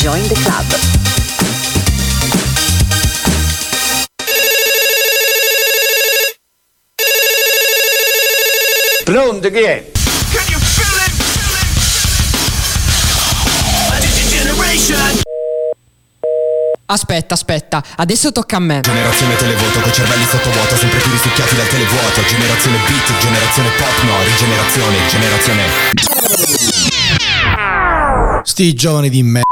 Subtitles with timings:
[0.00, 0.64] Join the Club.
[9.04, 9.90] Pronto, chi è?
[16.86, 18.80] Aspetta, aspetta, adesso tocca a me.
[18.80, 22.22] Generazione televoto con cervelli sottovuoto, sempre più risucchiati dal televuoto.
[22.26, 25.62] Generazione beat, generazione pop, no, rigenerazione, generazione.
[28.42, 29.42] Sti giovani di me.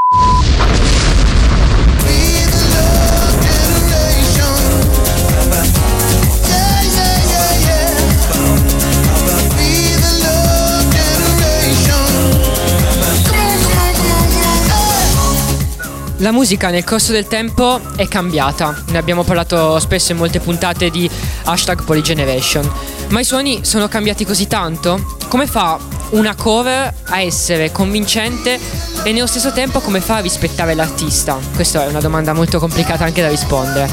[16.21, 20.91] La musica nel corso del tempo è cambiata, ne abbiamo parlato spesso in molte puntate
[20.91, 21.09] di
[21.45, 22.69] hashtag Polygeneration,
[23.11, 25.17] ma i suoni sono cambiati così tanto?
[25.29, 25.79] Come fa
[26.11, 28.59] una cover a essere convincente
[29.05, 31.39] e nello stesso tempo come fa a rispettare l'artista?
[31.55, 33.89] Questa è una domanda molto complicata anche da rispondere.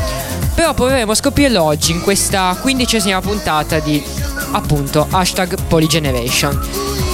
[0.55, 4.03] Però proveremo a scoprirlo oggi in questa quindicesima puntata di
[4.51, 7.04] appunto hashtag Polygeneration.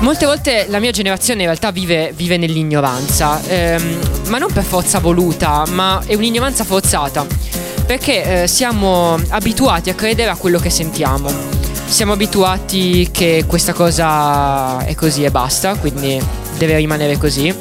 [0.00, 3.98] Molte volte la mia generazione in realtà vive, vive nell'ignoranza, ehm,
[4.28, 7.26] ma non per forza voluta, ma è un'ignoranza forzata,
[7.84, 11.30] perché eh, siamo abituati a credere a quello che sentiamo.
[11.86, 16.18] Siamo abituati che questa cosa è così e basta, quindi
[16.56, 17.54] deve rimanere così.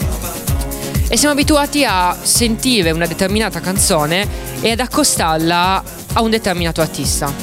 [1.10, 4.26] E siamo abituati a sentire una determinata canzone
[4.62, 7.34] e ad accostarla a un determinato artista.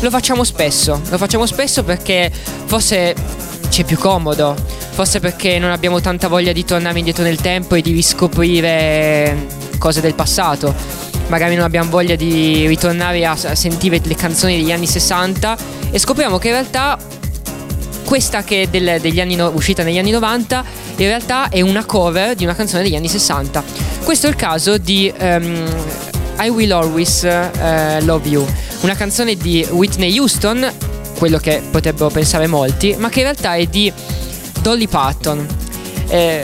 [0.00, 2.30] Lo facciamo spesso, lo facciamo spesso perché
[2.66, 3.14] forse
[3.70, 4.54] ci è più comodo.
[4.90, 9.46] Forse perché non abbiamo tanta voglia di tornare indietro nel tempo e di riscoprire
[9.78, 10.74] cose del passato.
[11.28, 15.56] Magari non abbiamo voglia di ritornare a sentire le canzoni degli anni 60
[15.90, 16.98] e scopriamo che in realtà
[18.04, 18.88] questa che è del,
[19.20, 20.64] anni uscita negli anni 90
[20.96, 23.62] in realtà è una cover di una canzone degli anni 60.
[24.02, 25.64] Questo è il caso di um,
[26.40, 28.44] I Will Always uh, Love You,
[28.80, 30.68] una canzone di Whitney Houston
[31.20, 33.92] quello che potrebbero pensare molti, ma che in realtà è di
[34.62, 35.46] Dolly Parton.
[36.08, 36.42] Eh,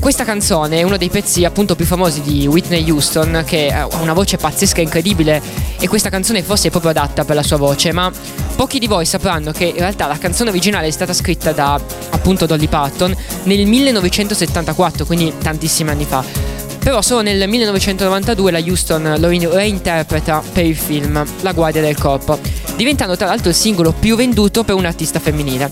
[0.00, 4.14] questa canzone è uno dei pezzi appunto più famosi di Whitney Houston che ha una
[4.14, 5.42] voce pazzesca e incredibile
[5.78, 8.10] e questa canzone forse è proprio adatta per la sua voce, ma
[8.56, 12.46] pochi di voi sapranno che in realtà la canzone originale è stata scritta da appunto
[12.46, 16.24] Dolly Parton nel 1974, quindi tantissimi anni fa.
[16.78, 22.38] Però solo nel 1992 la Houston lo reinterpreta per il film La guardia del corpo,
[22.76, 25.70] diventando tra l'altro il singolo più venduto per un artista femminile.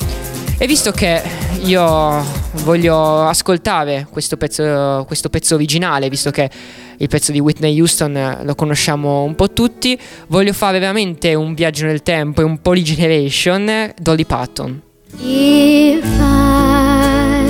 [0.59, 1.21] E visto che
[1.65, 2.25] io
[2.63, 6.49] voglio ascoltare questo pezzo, questo pezzo originale, visto che
[6.97, 9.99] il pezzo di Whitney Houston lo conosciamo un po' tutti,
[10.29, 14.81] voglio fare veramente un viaggio nel tempo e un polygeneration Dolly Parton.
[15.19, 17.45] If I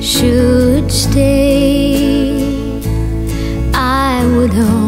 [0.00, 1.68] should stay
[4.38, 4.87] would only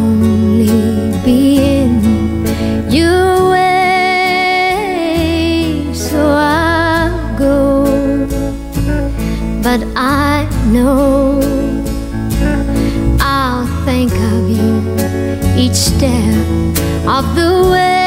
[9.62, 11.40] but I know
[13.20, 14.80] I'll think of you
[15.56, 16.34] each step
[17.06, 17.99] of the way.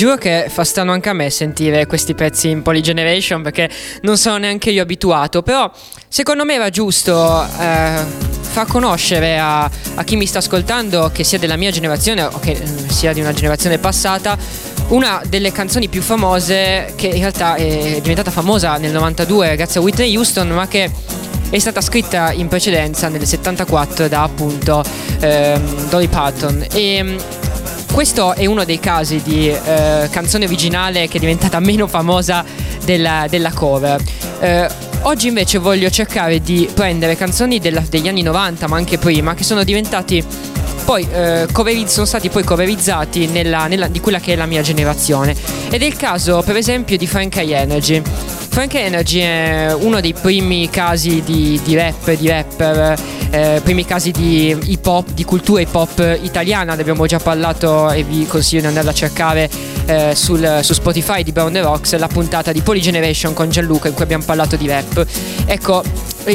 [0.00, 3.68] Giuro che fa strano anche a me sentire questi pezzi in Polygeneration perché
[4.00, 5.70] non sono neanche io abituato, però
[6.08, 8.02] secondo me era giusto eh,
[8.40, 12.58] far conoscere a, a chi mi sta ascoltando, che sia della mia generazione o che
[12.58, 14.38] mm, sia di una generazione passata,
[14.88, 19.82] una delle canzoni più famose che in realtà è diventata famosa nel 92 grazie a
[19.82, 20.90] Whitney Houston, ma che
[21.50, 24.82] è stata scritta in precedenza nel 74 da appunto
[25.20, 26.64] ehm, Dolly Parton.
[26.72, 27.18] E mm,
[27.92, 32.44] questo è uno dei casi di eh, canzone originale che è diventata meno famosa
[32.84, 34.00] della, della cover.
[34.40, 34.68] Eh,
[35.02, 39.44] oggi invece voglio cercare di prendere canzoni della- degli anni 90, ma anche prima, che
[39.44, 40.24] sono diventati
[40.84, 44.62] poi eh, coveri- sono stati poi coverizzati nella, nella- di quella che è la mia
[44.62, 45.34] generazione.
[45.70, 48.02] Ed è il caso, per esempio, di Frank High Energy.
[48.52, 53.00] Frank Energy è uno dei primi casi di, di rap, di rapper,
[53.30, 56.74] eh, primi casi di hip hop, di cultura hip hop italiana.
[56.74, 59.48] Ne abbiamo già parlato e vi consiglio di andarla a cercare
[59.86, 63.86] eh, sul- su Spotify di Brown the Rocks, la puntata di Poly Generation con Gianluca
[63.88, 65.06] in cui abbiamo parlato di rap.
[65.46, 65.82] Ecco,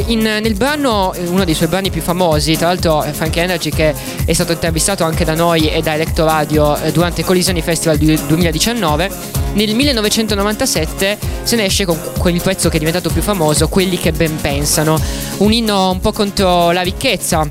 [0.07, 3.93] in- nel brano, uno dei suoi brani più famosi, tra l'altro eh, Frank Energy che
[4.23, 8.19] è stato intervistato anche da noi e da Electro Radio eh, durante Collisioni Festival du-
[8.27, 9.09] 2019,
[9.55, 14.11] nel 1997 se ne esce con quel pezzo che è diventato più famoso, Quelli che
[14.11, 14.99] ben pensano,
[15.37, 17.49] un inno un po' contro la ricchezza,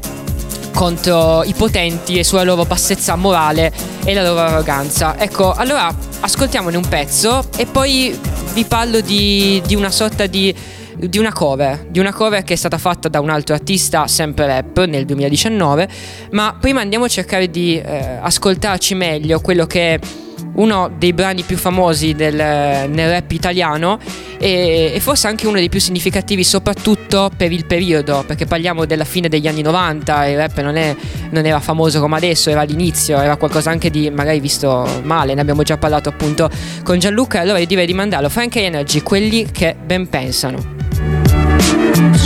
[0.75, 3.73] contro i potenti e sulla loro bassezza morale
[4.05, 5.19] e la loro arroganza.
[5.19, 8.19] Ecco, allora ascoltiamone un pezzo e poi
[8.53, 10.55] vi parlo di, di una sorta di,
[10.97, 14.47] di una cover, di una cover che è stata fatta da un altro artista, sempre
[14.47, 15.89] rap, nel 2019,
[16.33, 20.01] ma prima andiamo a cercare di eh, ascoltarci meglio quello che
[20.55, 23.99] uno dei brani più famosi del, nel rap italiano
[24.39, 29.05] e, e forse anche uno dei più significativi soprattutto per il periodo perché parliamo della
[29.05, 30.95] fine degli anni 90 il rap non, è-
[31.31, 35.41] non era famoso come adesso era l'inizio era qualcosa anche di magari visto male ne
[35.41, 36.51] abbiamo già parlato appunto
[36.83, 40.74] con Gianluca allora io direi di mandarlo Frank Energy quelli che ben pensano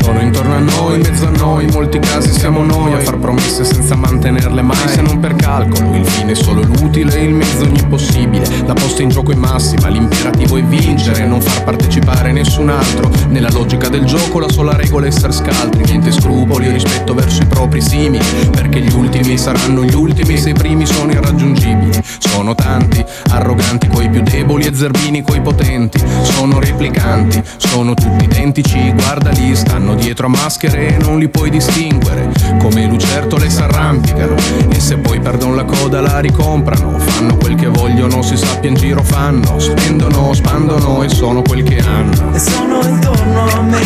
[0.09, 3.19] Sono intorno a noi, in mezzo a noi, in molti casi siamo noi a far
[3.19, 5.95] promesse senza mantenerle mai, se non per calcolo.
[5.95, 8.49] Il fine è solo l'utile, il mezzo ogni possibile.
[8.65, 13.11] La posta in gioco è massima, l'imperativo è vincere, non far partecipare nessun altro.
[13.29, 17.43] Nella logica del gioco la sola regola è essere scaltri, niente scrupoli o rispetto verso
[17.43, 22.03] i propri simili, perché gli ultimi saranno gli ultimi se i primi sono irraggiungibili.
[22.19, 26.03] Sono tanti, arroganti coi più deboli e zerbini coi potenti.
[26.23, 32.31] Sono replicanti, sono tutti identici, guardali, stanno dietro a maschere non li puoi distinguere.
[32.59, 34.35] Come lucertole s'arrampicano
[34.71, 36.99] e se poi perdono la coda la ricomprano.
[36.99, 41.79] Fanno quel che vogliono, si sappia in giro fanno, spendono, spandono e sono quel che
[41.79, 42.33] hanno.
[42.33, 43.83] e sono intorno a me,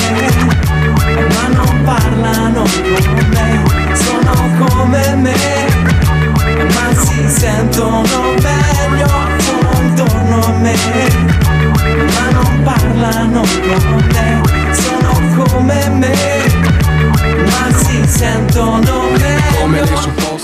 [1.35, 5.35] ma non parlano con me, sono come me,
[6.75, 9.09] ma si sentono meglio,
[9.39, 10.75] sono intorno a me,
[12.15, 16.15] ma non parlano con me, sono come me,
[17.45, 19.43] ma si sentono meglio.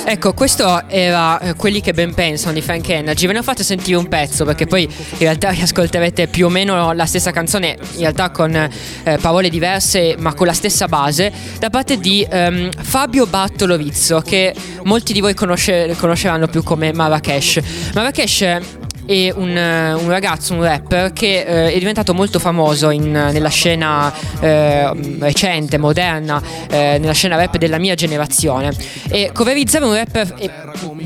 [0.04, 3.26] Ecco, questo era eh, quelli che ben pensano di Frank Energy.
[3.26, 6.92] Ve ne ho fatto sentire un pezzo perché poi in realtà riascolterete più o meno
[6.92, 11.68] la stessa canzone, in realtà con eh, parole diverse ma con la stessa base, da
[11.68, 14.54] parte di ehm, Fabio Bartolovizzo, che
[14.84, 17.60] molti di voi conosce- conosceranno più come Marrakesh.
[17.92, 23.10] Marrakesh è un, eh, un ragazzo, un rapper che eh, è diventato molto famoso in-
[23.10, 28.70] nella scena eh, recente, moderna, eh, nella scena rap della mia generazione.
[29.08, 30.50] E coverizzare un rapper, e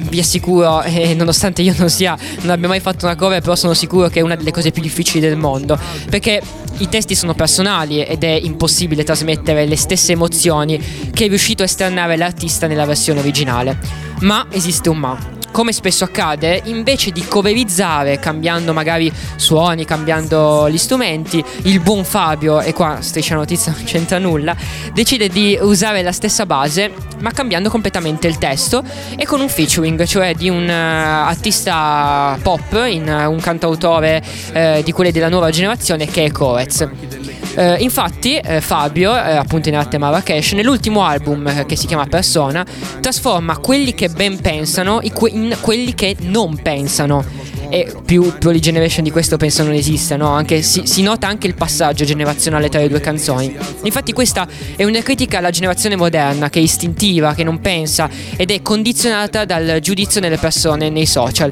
[0.09, 3.73] vi assicuro, eh, nonostante io non sia, non abbia mai fatto una cover, però sono
[3.73, 5.79] sicuro che è una delle cose più difficili del mondo.
[6.11, 6.43] Perché
[6.79, 10.83] i testi sono personali ed è impossibile trasmettere le stesse emozioni
[11.13, 13.79] che è riuscito a esternare l'artista nella versione originale.
[14.23, 20.79] Ma esiste un ma come spesso accade, invece di coverizzare cambiando magari suoni, cambiando gli
[20.79, 24.57] strumenti, il buon Fabio, e qua striscia notizia non c'entra nulla,
[24.93, 28.83] decide di usare la stessa base ma cambiando completamente il testo
[29.17, 34.83] e con un featuring, cioè di un eh, artista pop, in, eh, un cantautore eh,
[34.85, 37.42] di quelli della nuova generazione che è Corez.
[37.55, 42.07] Eh, infatti, eh, Fabio, eh, appunto in arte Marrakesh, nell'ultimo album eh, che si chiama
[42.07, 42.65] Persona,
[43.01, 47.51] trasforma quelli che ben pensano in, que- in quelli che non pensano.
[47.69, 50.29] E più Poly Generation di questo penso non esista, no?
[50.29, 53.57] Anche, si, si nota anche il passaggio generazionale tra le due canzoni.
[53.85, 58.51] Infatti, questa è una critica alla generazione moderna che è istintiva, che non pensa ed
[58.51, 61.51] è condizionata dal giudizio delle persone nei social.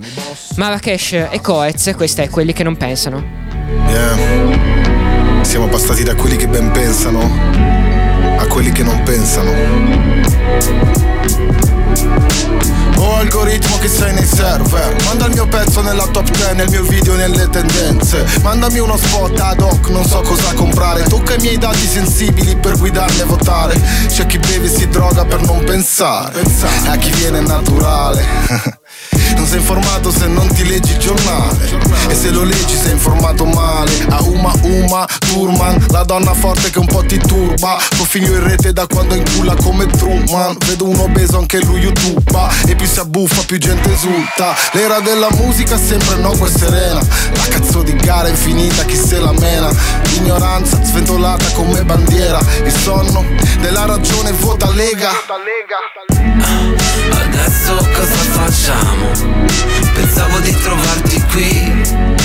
[0.56, 3.24] Marrakesh e Coez, questi è quelli che non pensano.
[3.88, 4.89] Yeah.
[5.50, 7.18] Siamo passati da quelli che ben pensano
[8.38, 9.50] a quelli che non pensano.
[12.96, 14.94] Oh algoritmo che sei nei server.
[15.06, 18.24] Manda il mio pezzo nella top 10 Nel mio video nelle tendenze.
[18.42, 21.02] Mandami uno spot ad hoc Non so cosa comprare.
[21.02, 23.80] Tocca i miei dati sensibili Per guidarmi e votare.
[24.06, 26.44] C'è chi beve e si droga per non pensare.
[26.86, 28.78] A chi viene naturale
[29.36, 31.56] Non sei informato se non ti leggi il giornale.
[32.08, 33.90] E se lo leggi sei informato male.
[34.10, 37.78] A Uma Uma Turman La donna forte che un po' ti turba.
[37.96, 40.56] Coffinio in rete da quando inculla come Truman.
[40.66, 42.22] Vedo un obeso anche lui YouTube
[42.66, 44.54] E più si abbuffa più gente esulta.
[44.72, 47.00] L'era della musica sempre no e serena.
[47.00, 49.70] La cazzo di gara infinita chi se la mena?
[50.10, 52.38] L'ignoranza sventolata come bandiera.
[52.64, 53.24] Il sonno
[53.60, 55.10] della ragione vota Lega
[57.10, 59.10] Adesso cosa facciamo?
[59.94, 62.18] Pensavo di trovarti qui.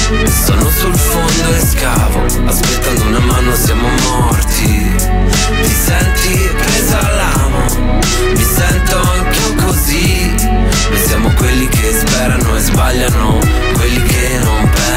[0.45, 4.95] Sono sul fondo e scavo Aspettando una mano siamo morti.
[4.95, 7.99] Ti senti presa all'amo
[8.35, 10.33] Mi sento anch'io così.
[10.89, 13.39] Noi siamo quelli che sperano e sbagliano
[13.73, 14.39] Quelli che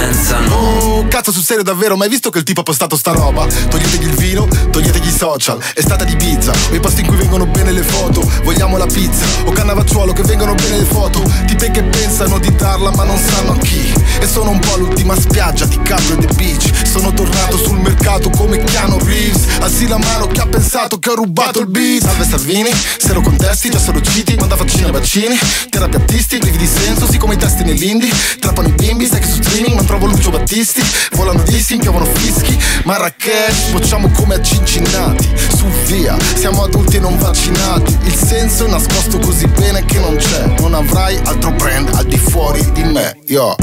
[0.08, 0.56] pensano
[0.98, 3.46] Oh, cazzo sul serio davvero, mai visto che il tipo ha postato sta roba?
[3.46, 5.58] Toglietegli il vino, toglietegli i social.
[5.74, 8.20] È stata di pizza, o i posti in cui vengono bene le foto.
[8.42, 11.22] Vogliamo la pizza, o cannavacciuolo che vengono bene le foto.
[11.46, 13.92] Tipe che pensano di darla ma non sanno a chi.
[14.20, 16.86] E sono un po' l'ultima spiaggia di Caprio e The Beach.
[16.86, 19.44] Sono tornato sul mercato come Keanu Reeves.
[19.60, 22.02] Alzi la mano chi ha pensato che ho rubato il beat.
[22.02, 25.38] Salve Salvini, se lo contesti già sono citi Manda vaccini e vaccini,
[25.68, 29.42] terapiattisti Privi di senso, sì come i testi nell'indie Trappano i bimbi, sai che su
[29.42, 32.56] streaming non trovo Lucio Battisti Volano dissi, piovono fischi.
[32.84, 37.98] Marrakesh, bocciamo come a Cincinnati Su via, siamo adulti e non vaccinati.
[38.04, 40.46] Il senso è nascosto così bene che non c'è.
[40.60, 43.56] Non avrai altro brand al di fuori di me, yo.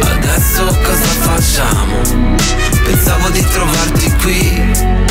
[0.00, 1.94] Adesso cosa facciamo?
[2.84, 5.06] Pensavo di trovarti qui.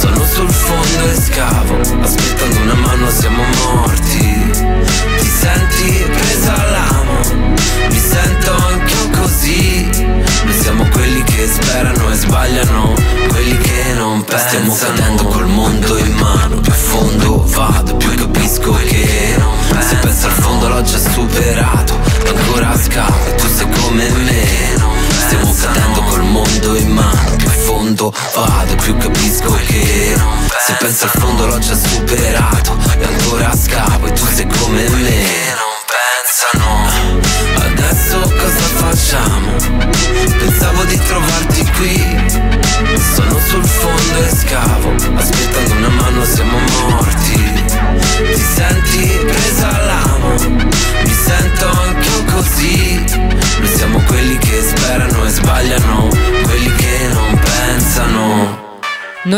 [0.00, 2.57] Sono sul fondo e scavo Aspettando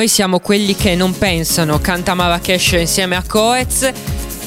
[0.01, 3.93] Noi siamo quelli che non pensano, canta Marrakesh insieme a Coez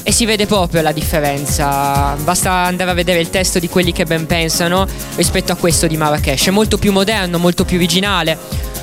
[0.02, 2.16] e si vede proprio la differenza.
[2.24, 4.84] Basta andare a vedere il testo di quelli che ben pensano
[5.14, 6.48] rispetto a questo di Marrakesh.
[6.48, 8.36] È molto più moderno, molto più originale.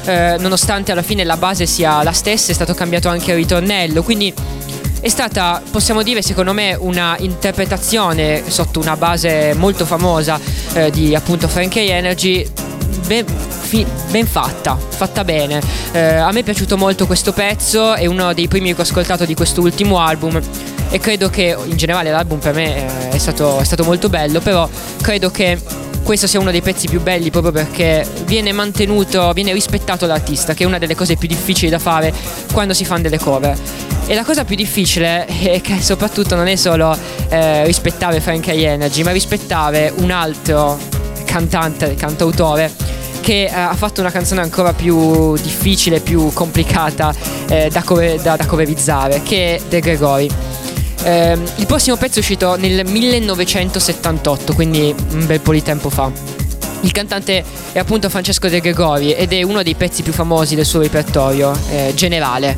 [0.05, 4.01] eh, nonostante alla fine la base sia la stessa, è stato cambiato anche il ritornello.
[4.01, 4.33] Quindi
[5.01, 10.39] è stata, possiamo dire, secondo me, una interpretazione sotto una base molto famosa
[10.71, 12.49] eh, di appunto Frankie Energy.
[13.07, 13.25] Ben,
[13.71, 15.61] fi- ben fatta, fatta bene.
[15.93, 19.23] Eh, a me è piaciuto molto questo pezzo, è uno dei primi che ho ascoltato
[19.23, 20.41] di questo ultimo album
[20.89, 24.41] e credo che in generale l'album per me eh, è stato, è stato molto bello,
[24.41, 24.67] però
[25.01, 25.57] credo che
[26.03, 30.65] questo sia uno dei pezzi più belli proprio perché viene mantenuto, viene rispettato l'artista, che
[30.65, 32.13] è una delle cose più difficili da fare
[32.51, 33.57] quando si fanno delle cover.
[34.05, 36.97] E la cosa più difficile è che soprattutto non è solo
[37.29, 40.77] eh, rispettare Frankie Energy, ma rispettare un altro
[41.23, 47.13] cantante, cantautore che eh, ha fatto una canzone ancora più difficile, più complicata
[47.47, 50.29] eh, da, cover- da- da coverizzare, che è De Gregori.
[51.03, 56.11] Ehm, il prossimo pezzo è uscito nel 1978, quindi un bel po' di tempo fa.
[56.83, 60.65] Il cantante è appunto Francesco De Gregori ed è uno dei pezzi più famosi del
[60.65, 62.57] suo repertorio, eh, Generale.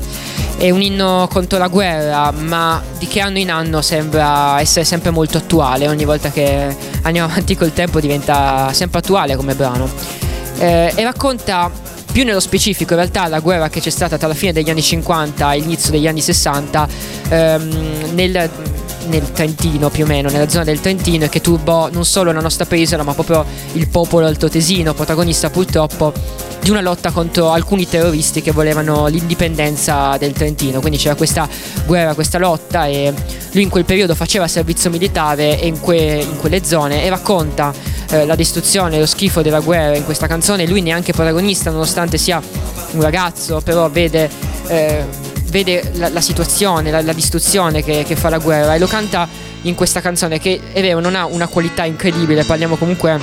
[0.57, 5.09] È un inno contro la guerra, ma di che anno in anno sembra essere sempre
[5.09, 5.89] molto attuale.
[5.89, 10.31] Ogni volta che andiamo avanti col tempo diventa sempre attuale come brano.
[10.57, 11.71] Eh, e racconta
[12.13, 14.83] più nello specifico, in realtà, la guerra che c'è stata tra la fine degli anni
[14.83, 16.87] 50 e l'inizio degli anni 60
[17.29, 18.49] ehm, nel,
[19.07, 22.39] nel Trentino più o meno, nella zona del Trentino e che turbò non solo la
[22.39, 23.43] nostra penisola ma proprio
[23.73, 26.13] il popolo altoatesino, protagonista purtroppo
[26.61, 30.79] di una lotta contro alcuni terroristi che volevano l'indipendenza del Trentino.
[30.79, 31.49] Quindi c'era questa
[31.85, 33.11] guerra, questa lotta e
[33.53, 37.73] lui in quel periodo faceva servizio militare in, que- in quelle zone e racconta
[38.13, 40.67] eh, la distruzione, lo schifo della guerra in questa canzone.
[40.67, 42.41] Lui neanche protagonista nonostante sia
[42.91, 44.29] un ragazzo, però vede...
[44.67, 48.87] Eh, vede la, la situazione, la, la distruzione che, che, fa la guerra e lo
[48.87, 49.27] canta
[49.61, 53.19] in questa canzone che è vero non ha una qualità incredibile, parliamo comunque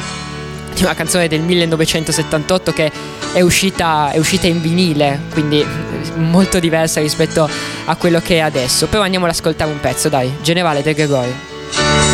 [0.72, 2.92] di una canzone del 1978 che
[3.32, 5.66] è uscita, è uscita in vinile, quindi
[6.14, 7.48] molto diversa rispetto
[7.86, 8.86] a quello che è adesso.
[8.86, 12.09] Però andiamo ad ascoltare un pezzo, dai, Generale del Gregorio.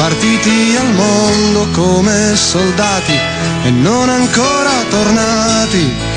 [0.00, 3.12] partiti al mondo come soldati
[3.64, 6.09] e non ancora tornati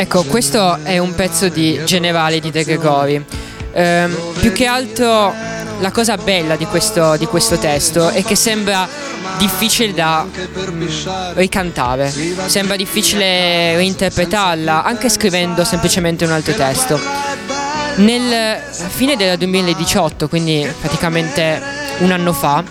[0.00, 3.22] Ecco, questo è un pezzo di Generale di De Gregori.
[3.70, 5.30] Eh, più che altro
[5.78, 8.88] la cosa bella di questo, di questo testo è che sembra
[9.36, 10.26] difficile da
[11.34, 12.10] ricantare,
[12.46, 16.98] sembra difficile reinterpretarla, anche scrivendo semplicemente un altro testo.
[17.96, 21.60] Nel fine del 2018, quindi praticamente
[21.98, 22.64] un anno fa,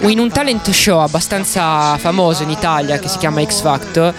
[0.00, 4.14] in un talent show abbastanza famoso in Italia che si chiama X Factor,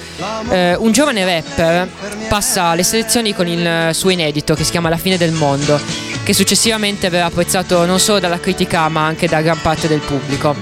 [0.49, 1.89] eh, un giovane rapper
[2.27, 5.79] passa alle selezioni con il suo inedito che si chiama La fine del mondo,
[6.23, 10.55] che successivamente verrà apprezzato non solo dalla critica ma anche da gran parte del pubblico.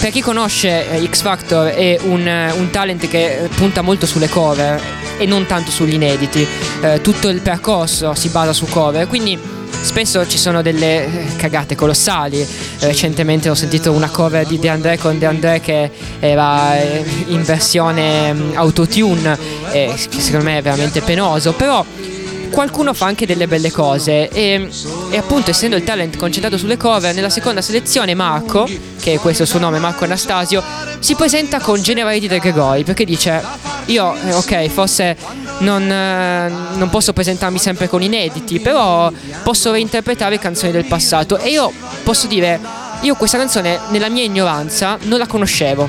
[0.00, 4.99] Per chi conosce eh, X Factor è un, un talent che punta molto sulle cover
[5.20, 6.46] e non tanto sugli inediti,
[6.80, 9.38] eh, tutto il percorso si basa su cover, quindi
[9.82, 12.46] spesso ci sono delle eh, cagate colossali.
[12.78, 17.42] Recentemente ho sentito una cover di De André con De André che era eh, in
[17.42, 19.38] versione mm, autotune,
[19.70, 21.84] che secondo me è veramente penoso, però
[22.50, 24.68] qualcuno fa anche delle belle cose e,
[25.10, 28.68] e, appunto essendo il talent concentrato sulle cover nella seconda selezione Marco
[29.00, 30.60] che è questo il suo nome Marco Anastasio
[30.98, 33.40] si presenta con Generali di De Gregori perché dice
[33.86, 35.16] io eh, ok forse
[35.58, 39.10] non, eh, non, posso presentarmi sempre con inediti però
[39.42, 41.38] posso reinterpretare canzoni del passato.
[41.38, 42.60] E io posso dire
[43.02, 45.88] io questa canzone nella mia ignoranza non la conoscevo.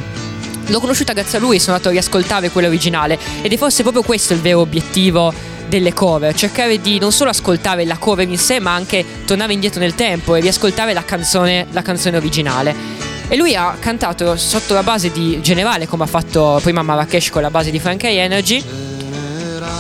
[0.67, 3.19] L'ho conosciuta grazie a lui, sono andato a riascoltare quella originale.
[3.41, 5.33] Ed è forse proprio questo il vero obiettivo
[5.67, 9.79] delle cover, cercare di non solo ascoltare la cover in sé, ma anche tornare indietro
[9.79, 13.00] nel tempo e riascoltare la canzone, la canzone originale.
[13.31, 17.41] E lui ha cantato sotto la base di Generale, come ha fatto prima Marrakesh con
[17.41, 18.61] la base di Frankie Energy,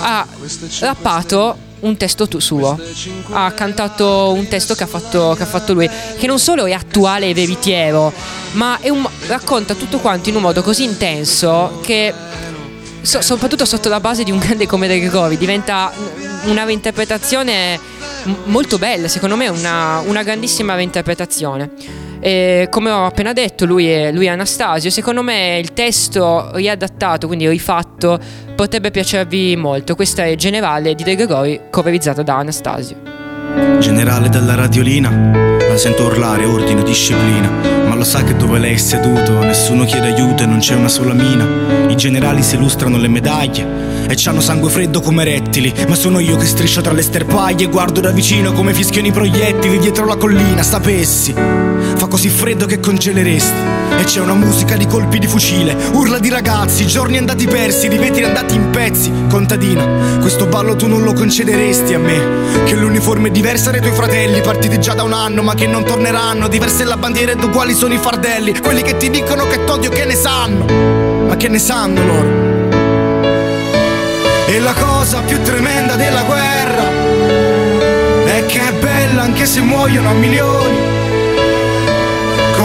[0.03, 0.25] ha
[0.79, 2.79] rappato un testo tu- suo.
[3.31, 6.71] Ha cantato un testo che ha, fatto, che ha, fatto, lui, che non solo è
[6.71, 8.13] attuale e veritiero,
[8.53, 12.13] ma un, racconta tutto quanto in un modo così intenso che
[13.01, 15.91] so, soprattutto sotto la base di un grande come De Gregori, diventa
[16.45, 17.77] una reinterpretazione
[18.45, 22.00] molto bella, secondo me una, una grandissima reinterpretazione.
[22.21, 24.89] E come ho appena detto, lui è, lui è Anastasio.
[24.89, 28.19] Secondo me il testo riadattato, quindi rifatto,
[28.55, 29.95] potrebbe piacervi molto.
[29.95, 32.95] Questa è Generale di De Gregori, coverizzata da Anastasio.
[33.79, 37.49] Generale dalla radiolina la sento urlare ordine, disciplina
[37.87, 40.89] Ma lo sa che dove lei è seduto Nessuno chiede aiuto e non c'è una
[40.89, 41.45] sola mina
[41.87, 46.35] I generali si illustrano le medaglie E c'hanno sangue freddo come rettili Ma sono io
[46.35, 50.17] che striscio tra le sterpaglie E guardo da vicino come fischiano i proiettili Dietro la
[50.17, 51.33] collina, sapessi
[52.01, 53.59] Fa così freddo che congeleresti.
[53.99, 58.23] E c'è una musica di colpi di fucile Urla di ragazzi, giorni andati persi Rivetri
[58.23, 59.11] andati in pezzi.
[59.29, 62.63] Contadina, questo ballo tu non lo concederesti a me.
[62.65, 65.83] Che l'uniforme è diversa dai tuoi fratelli Partiti già da un anno ma che non
[65.83, 66.47] torneranno.
[66.47, 68.59] Diverse la bandiera ed uguali sono i fardelli.
[68.59, 70.65] Quelli che ti dicono che t'odio che ne sanno.
[71.27, 72.29] Ma che ne sanno loro?
[74.47, 76.83] E la cosa più tremenda della guerra
[78.25, 80.80] È che è bella anche se muoiono a milioni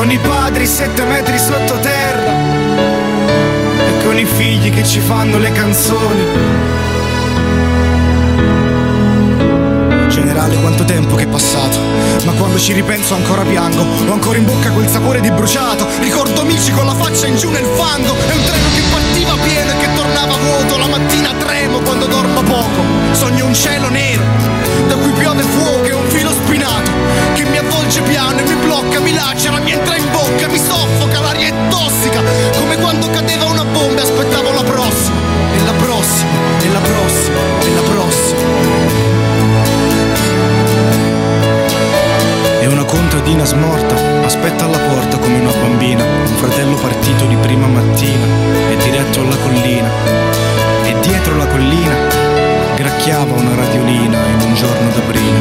[0.07, 2.33] Con i padri sette metri sottoterra
[3.88, 6.86] E con i figli che ci fanno le canzoni
[10.46, 11.78] male, quanto tempo che è passato.
[12.24, 13.82] Ma quando ci ripenso ancora piango.
[13.82, 15.87] Ho ancora in bocca quel sapore di bruciato.
[16.00, 18.14] Ricordo amici con la faccia in giù nel fango.
[18.14, 20.78] È un treno che partiva pieno e che tornava vuoto.
[20.78, 22.82] La mattina tremo quando dormo poco.
[23.12, 24.22] Sogno un cielo nero,
[24.88, 26.90] da cui piove fuoco e un filo spinato.
[27.35, 31.20] Che mi avvolge piano e mi blocca, mi lacera, mi entra in bocca, mi soffoca,
[31.20, 32.22] l'aria è tossica.
[32.59, 35.16] Come quando cadeva una bomba e aspettavo la prossima.
[35.56, 36.30] E la prossima,
[36.61, 37.36] e la prossima,
[43.26, 48.24] una contadina smorta aspetta alla porta come una bambina, un fratello partito di prima mattina
[48.70, 49.88] e diretto alla collina.
[50.84, 51.94] E dietro la collina
[52.76, 55.40] gracchiava una radiolina in un giorno d'aprile.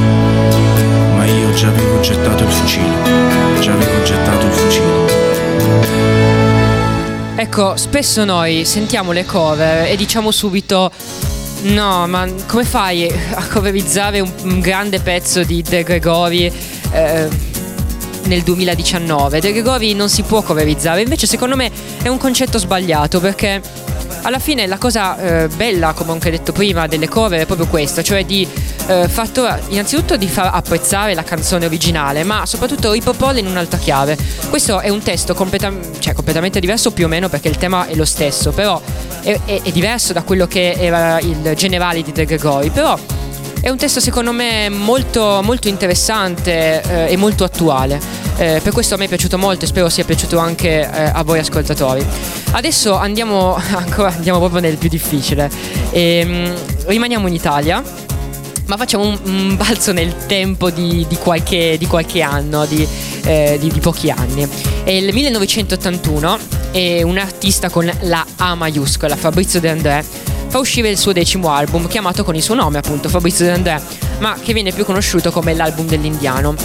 [1.15, 5.23] Ma io già avevo gettato il fucile, già avevo gettato il fucile.
[7.35, 10.91] Ecco, spesso noi sentiamo le cover e diciamo subito
[11.63, 16.51] No, ma come fai a coverizzare un, un grande pezzo di De Gregori
[16.91, 17.44] eh,
[18.25, 19.39] nel 2019?
[19.39, 23.61] De Gregori non si può coverizzare, invece secondo me è un concetto sbagliato perché
[24.25, 27.67] alla fine la cosa eh, bella, come ho anche detto prima, delle cover è proprio
[27.67, 28.47] questa, cioè di
[28.87, 34.17] eh, fatto, innanzitutto di far apprezzare la canzone originale, ma soprattutto riproporla in un'altra chiave.
[34.49, 37.95] Questo è un testo completam- cioè, completamente diverso più o meno perché il tema è
[37.95, 38.81] lo stesso, però
[39.21, 42.97] è, è, è diverso da quello che era il generale di De Gregori, però
[43.65, 47.99] è un testo secondo me molto, molto interessante eh, e molto attuale.
[48.37, 51.23] Eh, per questo a me è piaciuto molto e spero sia piaciuto anche eh, a
[51.23, 52.05] voi ascoltatori.
[52.51, 55.49] Adesso andiamo ancora andiamo proprio nel più difficile.
[55.89, 56.53] Ehm,
[56.85, 57.81] rimaniamo in Italia.
[58.67, 62.87] Ma facciamo un, un balzo nel tempo di, di, qualche, di qualche, anno, di,
[63.23, 64.47] eh, di, pochi anni.
[64.83, 66.37] È il 1981
[66.71, 70.05] e un artista con la A maiuscola, Fabrizio De André,
[70.55, 73.81] fa uscire il suo decimo album chiamato con il suo nome appunto Fabrizio De André,
[74.19, 76.55] ma che viene più conosciuto come l'album dell'indiano.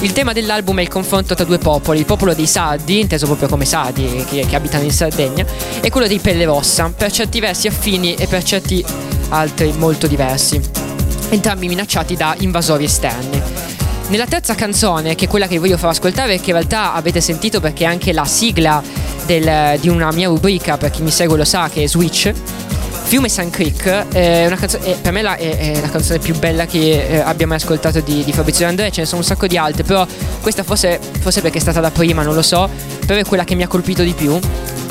[0.00, 3.46] Il tema dell'album è il confronto tra due popoli, il popolo dei Sardi, inteso proprio
[3.46, 5.46] come Sardi che, che abitano in Sardegna,
[5.80, 8.84] e quello dei Pelle Rossa, per certi versi affini e per certi
[9.28, 10.60] altri molto diversi,
[11.28, 13.40] entrambi minacciati da invasori esterni.
[14.08, 17.60] Nella terza canzone, che è quella che voglio far ascoltare, che in realtà avete sentito
[17.60, 18.82] perché è anche la sigla
[19.24, 22.32] del, di una mia rubrica, per chi mi segue lo sa, che è Switch,
[23.06, 26.36] Fiume Sun Creek è una canzone, è, per me la, è, è, la canzone più
[26.36, 29.46] bella che eh, abbia mai ascoltato di, di Fabrizio André, ce ne sono un sacco
[29.46, 30.04] di altre, però
[30.40, 32.68] questa forse, forse perché è stata la prima, non lo so,
[33.06, 34.36] però è quella che mi ha colpito di più.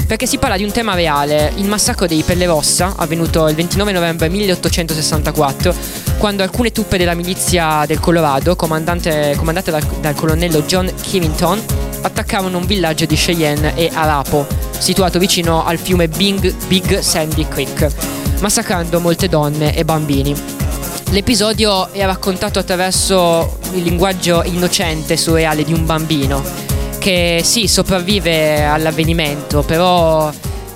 [0.07, 3.91] Perché si parla di un tema reale, il massacro dei Pelle Rossa, avvenuto il 29
[3.91, 5.75] novembre 1864,
[6.17, 11.61] quando alcune truppe della milizia del Colorado, comandate dal, dal colonnello John Killington,
[12.05, 14.45] attaccavano un villaggio di Cheyenne e Arapo,
[14.77, 17.87] situato vicino al fiume Big, Big Sandy Creek,
[18.41, 20.35] massacrando molte donne e bambini.
[21.09, 26.43] L'episodio è raccontato attraverso il linguaggio innocente e surreale di un bambino
[26.99, 30.31] che sì, sopravvive all'avvenimento, però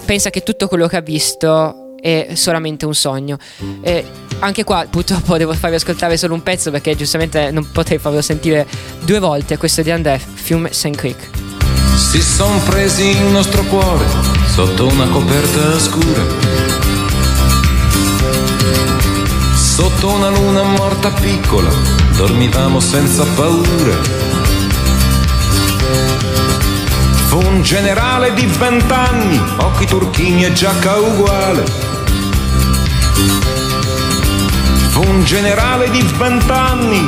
[0.05, 3.37] pensa che tutto quello che ha visto è solamente un sogno.
[3.81, 4.05] E
[4.39, 8.67] anche qua purtroppo devo farvi ascoltare solo un pezzo perché giustamente non potrei farlo sentire
[9.01, 9.57] due volte.
[9.57, 10.91] Questo è di André, Fiume St.
[10.91, 11.29] Creek.
[11.95, 14.05] Si son presi il nostro cuore
[14.47, 16.23] sotto una coperta scura.
[19.55, 21.69] Sotto una luna morta piccola,
[22.15, 24.27] dormivamo senza paura.
[27.27, 31.89] Fu un generale di vent'anni, occhi turchini e giacca uguale.
[34.99, 37.07] Fu un generale di vent'anni,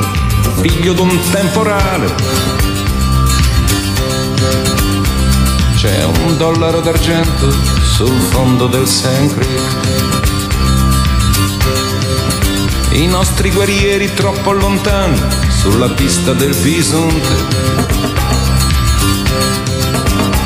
[0.62, 2.14] figlio d'un temporale.
[5.76, 7.50] C'è un dollaro d'argento
[7.82, 8.88] sul fondo del.
[9.34, 9.60] Creek.
[12.92, 17.46] I nostri guerrieri troppo lontani sulla pista del bisonte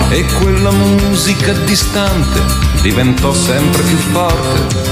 [0.09, 2.43] e quella musica distante
[2.83, 4.87] diventò sempre più forte.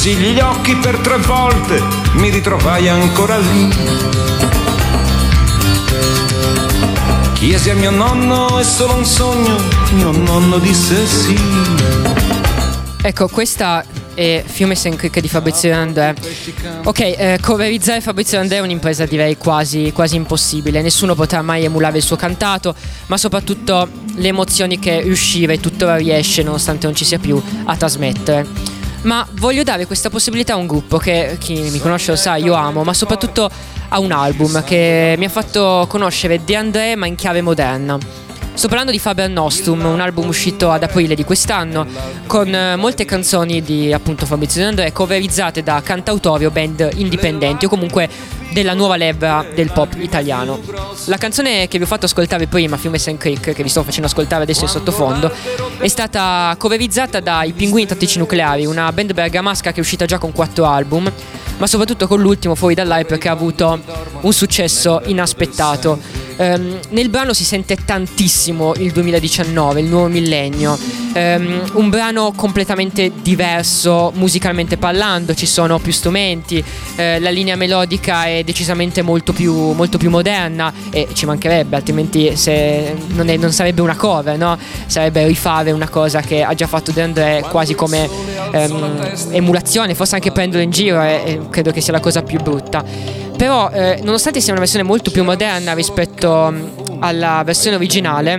[0.00, 1.78] Chiusi gli occhi per tre volte,
[2.14, 3.68] mi ritrovai ancora lì.
[7.34, 9.56] Chiesi a mio nonno, è solo un sogno,
[9.92, 11.38] mio nonno disse sì.
[13.02, 13.84] Ecco, questa
[14.14, 14.74] è Fiume.
[14.74, 16.14] Creek di Fabrizio André.
[16.84, 20.80] Ok, eh, coverizzare Fabrizio André è un'impresa direi quasi, quasi impossibile.
[20.80, 22.74] Nessuno potrà mai emulare il suo cantato,
[23.08, 27.76] ma soprattutto le emozioni che riusciva e tuttora riesce, nonostante non ci sia più, a
[27.76, 28.69] trasmettere.
[29.02, 32.52] Ma voglio dare questa possibilità a un gruppo che chi mi conosce lo sa, io
[32.52, 33.50] amo, ma soprattutto
[33.88, 37.98] a un album che mi ha fatto conoscere De André ma in chiave moderna.
[38.52, 41.86] Sto parlando di Faber Nostrum, un album uscito ad aprile di quest'anno,
[42.26, 47.64] con eh, molte canzoni di appunto Fabrizio De André coverizzate da cantautori o band indipendenti
[47.64, 48.08] o comunque
[48.52, 50.60] della nuova leva del pop italiano.
[51.06, 53.16] La canzone che vi ho fatto ascoltare prima, Fiume St.
[53.16, 55.32] Creek, che vi sto facendo ascoltare adesso in sottofondo,
[55.78, 60.32] è stata coverizzata dai Pinguini Tattici Nucleari, una band bergamasca che è uscita già con
[60.32, 61.10] quattro album,
[61.58, 63.80] ma soprattutto con l'ultimo Fuori dall'Hype che ha avuto
[64.20, 66.28] un successo inaspettato.
[66.40, 70.78] Um, nel brano si sente tantissimo il 2019, il nuovo millennio.
[71.12, 78.24] Um, un brano completamente diverso musicalmente parlando, ci sono più strumenti, uh, la linea melodica
[78.24, 82.32] è decisamente molto più, molto più moderna e ci mancherebbe, altrimenti
[83.08, 84.56] non, è, non, sarebbe una cover, no?
[84.86, 88.08] sarebbe rifare una cosa che ha già fatto De André quasi come
[88.52, 92.40] um, emulazione, forse anche prenderlo in giro e, e credo che sia la cosa più
[92.40, 93.19] brutta.
[93.40, 98.38] Però, eh, nonostante sia una versione molto più moderna rispetto mm, alla versione originale,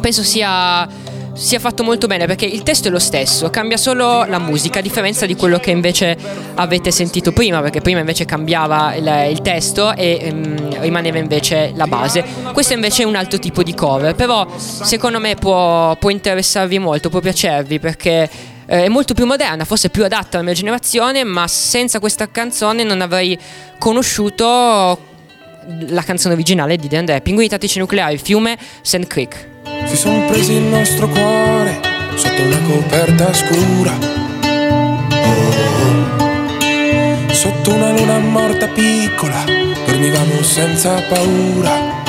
[0.00, 0.88] penso sia
[1.34, 4.82] sia fatto molto bene perché il testo è lo stesso, cambia solo la musica, a
[4.82, 6.16] differenza di quello che invece
[6.54, 11.86] avete sentito prima, perché prima invece cambiava il, il testo e um, rimaneva invece la
[11.86, 12.24] base.
[12.54, 17.10] Questo invece è un altro tipo di cover, però secondo me può, può interessarvi molto,
[17.10, 18.30] può piacervi perché
[18.72, 22.82] eh, è molto più moderna, forse più adatta alla mia generazione, ma senza questa canzone
[22.84, 23.38] non avrei
[23.78, 25.10] conosciuto
[25.88, 29.48] la canzone originale di Dan Pinguini tattici nucleari, fiume Sand Creek.
[29.84, 31.80] Si sono presi il nostro cuore
[32.14, 33.92] sotto una coperta scura.
[37.30, 39.44] Sotto una luna morta piccola,
[39.84, 42.01] dormivamo senza paura.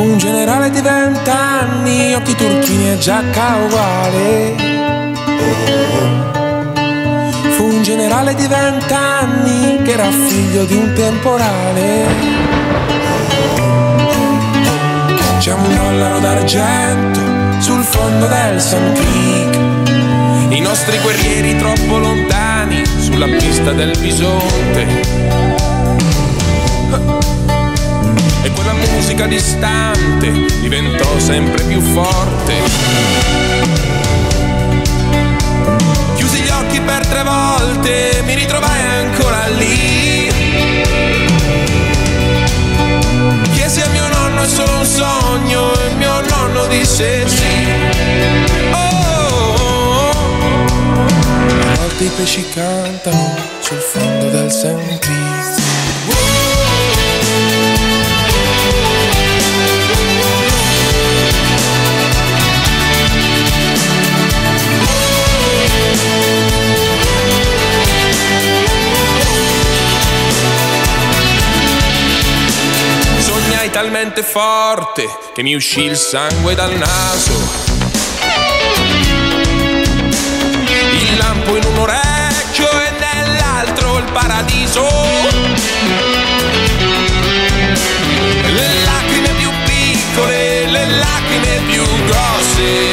[0.00, 4.54] Fu un generale di vent'anni, occhi turchini e giacca uguale.
[7.50, 12.06] Fu un generale di vent'anni che era figlio di un temporale.
[15.38, 17.20] C'è un dollaro d'argento
[17.60, 20.54] sul fondo del Sun Creek.
[20.54, 25.19] I nostri guerrieri troppo lontani sulla pista del bisonte
[28.62, 32.54] quella musica distante diventò sempre più forte.
[36.16, 40.30] Chiusi gli occhi per tre volte, mi ritrovai ancora lì.
[43.54, 47.44] Chiesi a mio nonno è solo un sogno e mio nonno disse sì.
[51.62, 55.59] A volte i pesci cantano sul fondo del St.
[73.72, 77.32] Talmente forte che mi uscì il sangue dal naso.
[80.92, 84.86] Il lampo in un orecchio e nell'altro il paradiso.
[88.44, 92.89] Le lacrime più piccole, le lacrime più grosse.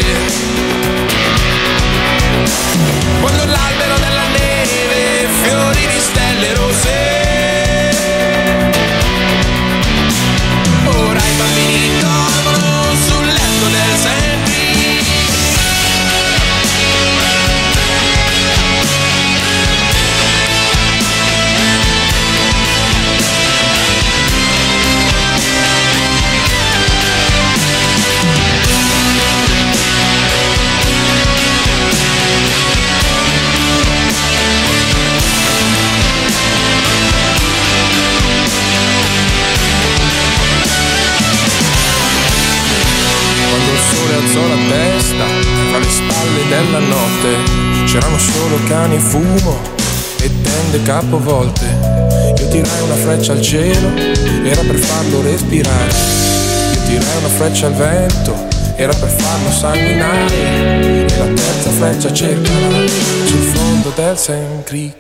[49.18, 49.58] Fumo
[50.22, 51.66] e tende capovolte.
[52.38, 53.96] Io tirai una freccia al cielo,
[54.44, 55.92] era per farlo respirare.
[56.74, 58.34] Io tirai una freccia al vento,
[58.76, 61.06] era per farlo sanguinare.
[61.06, 62.88] E la terza freccia cercherà
[63.26, 64.96] sul fondo del Sand Creek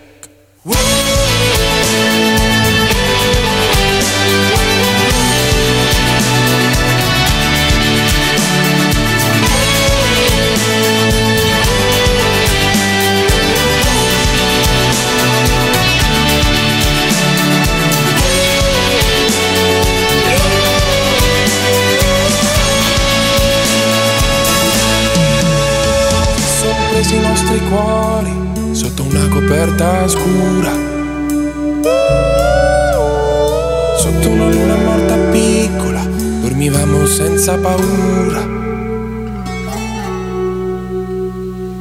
[30.08, 30.72] coperta scura.
[33.98, 36.02] Sotto una luna morta piccola,
[36.41, 38.56] dormivamo senza paura.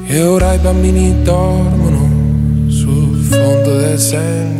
[0.08, 4.54] E ora i bambini dormono sul fondo del Sand.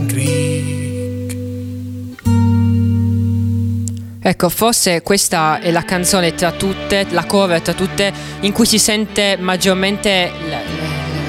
[4.18, 8.76] Ecco, forse questa è la canzone tra tutte, la cover tra tutte, in cui si
[8.76, 10.58] sente maggiormente la,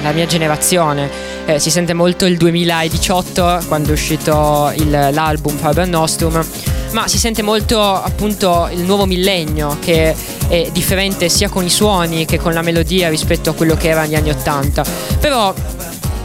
[0.02, 1.27] la mia generazione.
[1.48, 6.44] Eh, si sente molto il 2018 quando è uscito il- l'album Faber Nostrum,
[6.90, 10.14] ma si sente molto appunto il nuovo millennio che
[10.46, 14.02] è differente sia con i suoni che con la melodia rispetto a quello che era
[14.02, 14.84] negli anni 80.
[15.18, 15.54] Però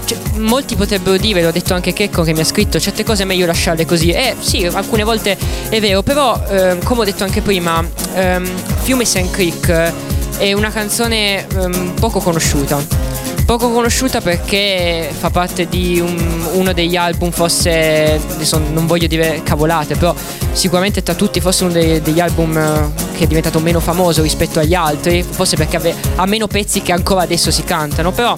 [0.03, 3.25] cioè, molti potrebbero dire, l'ho detto anche Checco che mi ha scritto, certe cose è
[3.25, 4.09] meglio lasciarle così.
[4.09, 5.37] Eh sì, alcune volte
[5.69, 7.81] è vero, però ehm, come ho detto anche prima,
[8.15, 8.45] ehm,
[8.81, 9.93] Fiume Sand Creek eh,
[10.37, 13.11] è una canzone ehm, poco conosciuta.
[13.45, 18.19] Poco conosciuta perché fa parte di un- uno degli album, forse
[18.71, 20.15] non voglio dire cavolate, però
[20.53, 24.59] sicuramente tra tutti forse uno dei- degli album eh, che è diventato meno famoso rispetto
[24.59, 28.35] agli altri, forse perché ave- ha meno pezzi che ancora adesso si cantano, però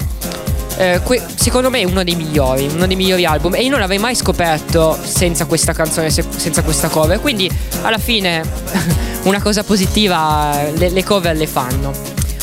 [0.78, 3.80] eh, que- secondo me è uno dei migliori, uno dei migliori album e io non
[3.80, 7.50] l'avrei mai scoperto senza questa canzone, se- senza questa cover, quindi
[7.84, 8.42] alla fine
[9.24, 11.92] una cosa positiva le, le cover le fanno.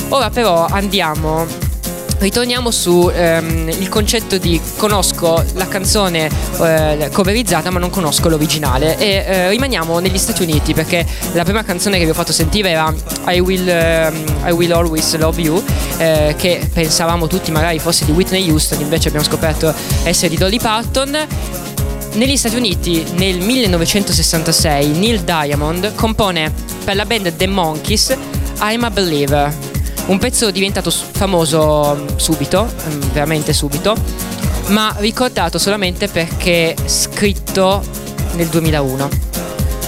[0.08, 1.46] Ora però andiamo
[2.22, 6.30] Ritorniamo su ehm, concetto di conosco la canzone
[6.60, 8.96] eh, coverizzata ma non conosco l'originale.
[8.96, 12.70] E eh, rimaniamo negli Stati Uniti perché la prima canzone che vi ho fatto sentire
[12.70, 12.94] era
[13.26, 15.60] I Will, ehm, I Will Always Love You
[15.98, 20.60] eh, che pensavamo tutti magari fosse di Whitney Houston invece abbiamo scoperto essere di Dolly
[20.60, 21.18] Parton.
[22.12, 26.52] Negli Stati Uniti nel 1966 Neil Diamond compone
[26.84, 28.16] per la band The Monkeys
[28.60, 29.71] I'm a Believer
[30.06, 33.94] un pezzo diventato famoso mm, subito, mm, veramente subito,
[34.68, 37.84] ma ricordato solamente perché scritto
[38.34, 39.08] nel 2001.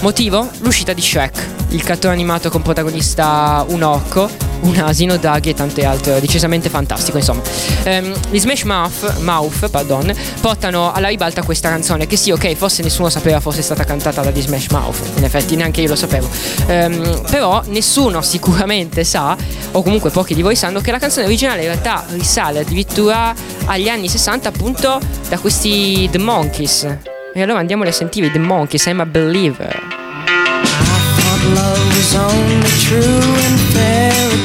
[0.01, 0.49] Motivo?
[0.59, 4.29] L'uscita di Shrek, il cartone animato con protagonista un orco,
[4.65, 7.41] un asino, draghi e tante altre, decisamente fantastico insomma.
[7.83, 12.83] Ehm, gli Smash Mouth, Mouth pardon, portano alla ribalta questa canzone che sì ok forse
[12.83, 16.27] nessuno sapeva fosse stata cantata da The Smash Mouth, in effetti neanche io lo sapevo,
[16.67, 19.37] Ehm, però nessuno sicuramente sa,
[19.71, 23.33] o comunque pochi di voi sanno, che la canzone originale in realtà risale addirittura
[23.65, 24.99] agli anni 60 appunto
[25.29, 26.87] da questi The Monkeys.
[27.33, 30.03] E allora andiamoli a sentire i The Monkeys, I'm a Believer.
[31.25, 34.44] thought love was only true in fairy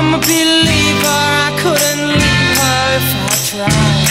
[0.00, 1.18] I'm a believer.
[1.44, 4.08] I couldn't leave her if I tried.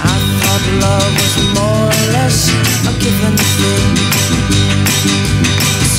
[0.00, 2.48] I thought love was more or less
[2.88, 3.92] a given thing.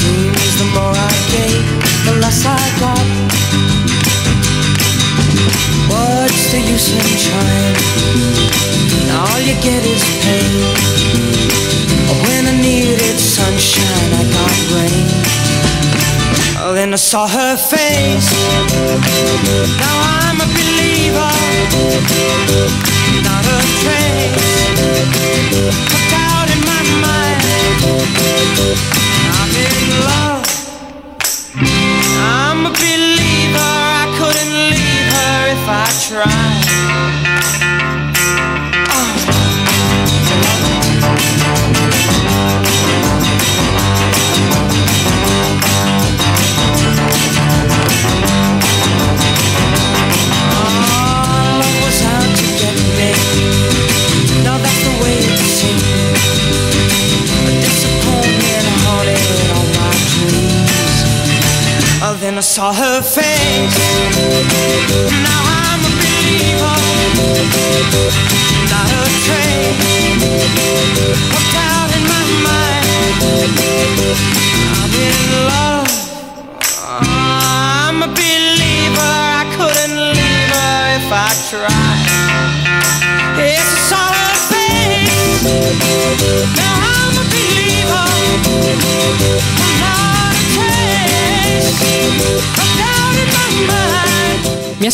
[0.01, 1.61] Seems the more I gave,
[2.09, 3.05] the less I got.
[5.93, 7.77] What's the use in trying?
[9.13, 10.57] All you get is pain.
[12.25, 15.66] When I needed sunshine, I got rain.
[16.69, 18.29] Oh, then I saw her face.
[19.79, 21.31] Now I'm a believer.
[23.23, 25.86] Not a trace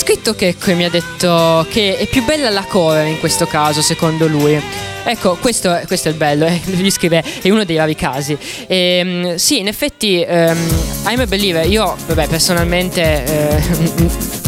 [0.04, 0.20] In my mind.
[0.20, 3.45] Mi ha scritto che mi ha detto che è più bella la cover in questo
[3.45, 4.62] caso, secondo lui.
[5.06, 8.38] Ecco, questo, questo, è il bello, eh, lui scrive, è uno dei vari casi.
[8.68, 10.58] E, ehm, sì, in effetti, um,
[11.06, 13.62] I'm a believer, io, vabbè, personalmente, eh,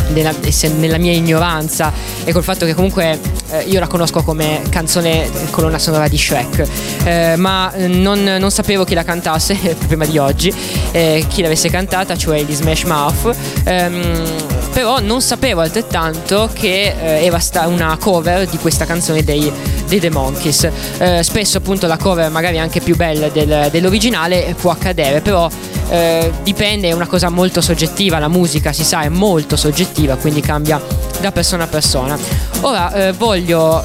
[0.14, 0.34] nella,
[0.78, 1.91] nella, mia ignoranza
[2.24, 3.20] e col fatto che comunque
[3.51, 6.68] eh, io la conosco come canzone colonna sonora di Shrek,
[7.03, 9.56] eh, ma non, non, sapevo chi la cantasse
[9.88, 10.53] prima di oggi,
[10.91, 13.36] eh, chi l'avesse cantata, cioè gli Smash Mouth.
[13.66, 19.50] Ehm, però non sapevo altrettanto che eh, era una cover di questa canzone dei,
[19.88, 20.70] dei The Monkeys.
[20.98, 25.50] Eh, spesso appunto la cover magari anche più bella del, dell'originale può accadere, però
[25.88, 30.42] eh, dipende, è una cosa molto soggettiva, la musica si sa è molto soggettiva, quindi
[30.42, 30.82] cambia
[31.22, 32.18] da persona a persona.
[32.60, 33.82] Ora eh, voglio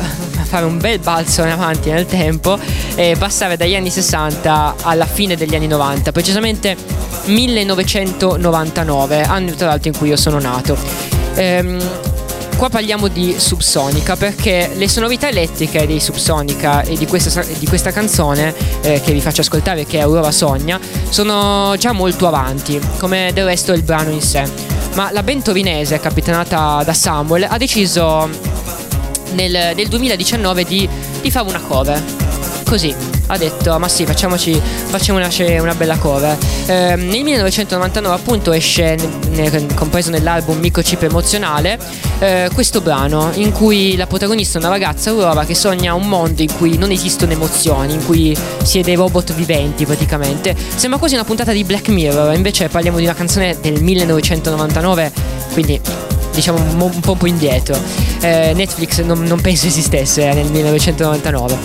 [0.50, 2.58] fare un bel balzo in avanti nel tempo
[2.96, 6.76] e passare dagli anni 60 alla fine degli anni 90, precisamente
[7.26, 10.76] 1999, anno tra l'altro in cui io sono nato.
[11.36, 11.80] Ehm,
[12.56, 17.92] qua parliamo di Subsonica perché le sonorità elettriche dei Subsonica e di questa, di questa
[17.92, 23.30] canzone eh, che vi faccio ascoltare che è Aurora Sogna sono già molto avanti come
[23.32, 24.44] del resto il brano in sé
[24.94, 28.28] ma la band torinese capitanata da Samuel ha deciso
[29.32, 30.88] nel, nel 2019 di,
[31.20, 32.02] di fare una cover
[32.64, 32.94] così
[33.26, 35.28] ha detto ma sì facciamoci facciamo una,
[35.60, 38.96] una bella cover eh, nel 1999 appunto esce
[39.30, 41.78] nel, compreso nell'album Microchip emozionale
[42.20, 46.42] eh, questo brano in cui la protagonista è una ragazza Aurora che sogna un mondo
[46.42, 50.54] in cui non esistono emozioni in cui si è dei robot viventi praticamente.
[50.76, 55.12] Sembra quasi una puntata di Black Mirror invece parliamo di una canzone del 1999
[55.52, 55.80] quindi
[56.32, 57.78] diciamo un po' più indietro.
[58.20, 61.58] Eh, Netflix non, non, penso esistesse nel 1999.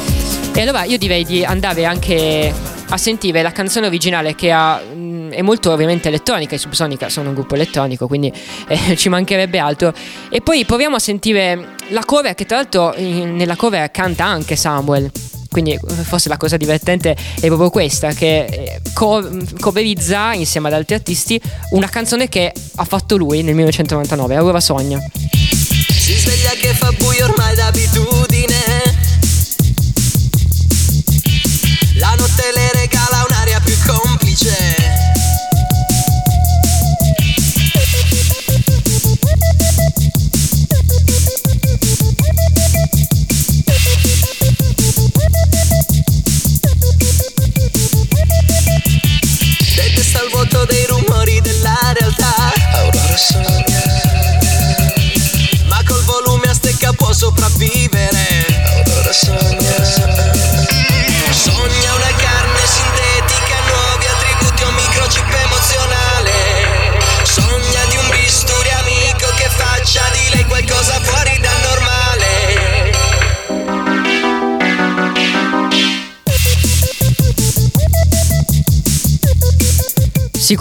[0.54, 2.54] E allora io direi di andare anche
[2.88, 7.30] a sentire la canzone originale che ha, mm, è molto ovviamente elettronica, i Subsonica sono
[7.30, 8.32] un gruppo elettronico, quindi
[8.68, 9.94] eh, ci mancherebbe altro.
[10.30, 15.12] E poi proviamo a sentire la cover che tra l'altro nella cover canta anche Samuel.
[15.56, 19.26] Quindi eh, forse la cosa divertente è proprio questa, che eh, co-
[19.62, 21.40] coverizza insieme ad altri artisti
[21.70, 25.00] una canzone che ha fatto lui nel 1999, Aurora Sogna.
[25.98, 28.35] Si sveglia che fa buio ormai d'abitudine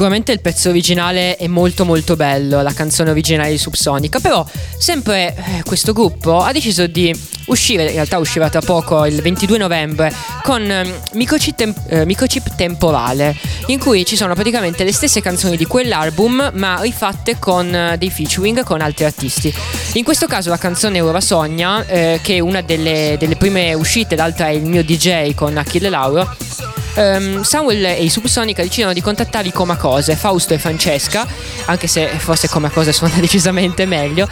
[0.05, 4.45] Sicuramente il pezzo originale è molto molto bello, la canzone originale di Subsonica, però
[4.77, 7.11] sempre eh, questo gruppo ha deciso di
[7.47, 12.55] uscire, in realtà uscirà tra poco il 22 novembre, con eh, microchip, tem- eh, microchip,
[12.55, 13.35] temporale,
[13.69, 18.11] in cui ci sono praticamente le stesse canzoni di quell'album, ma rifatte con eh, dei
[18.11, 19.51] featuring con altri artisti.
[19.95, 24.17] In questo caso la canzone Ora Sogna, eh, che è una delle, delle prime uscite,
[24.17, 26.29] l'altra è il mio DJ con Achille Lauro,
[26.97, 31.27] um, Samuel e i Subsonica decidono di contattare i Comacose, Fausto e Francesca,
[31.67, 34.29] anche se forse Comacose suona decisamente meglio.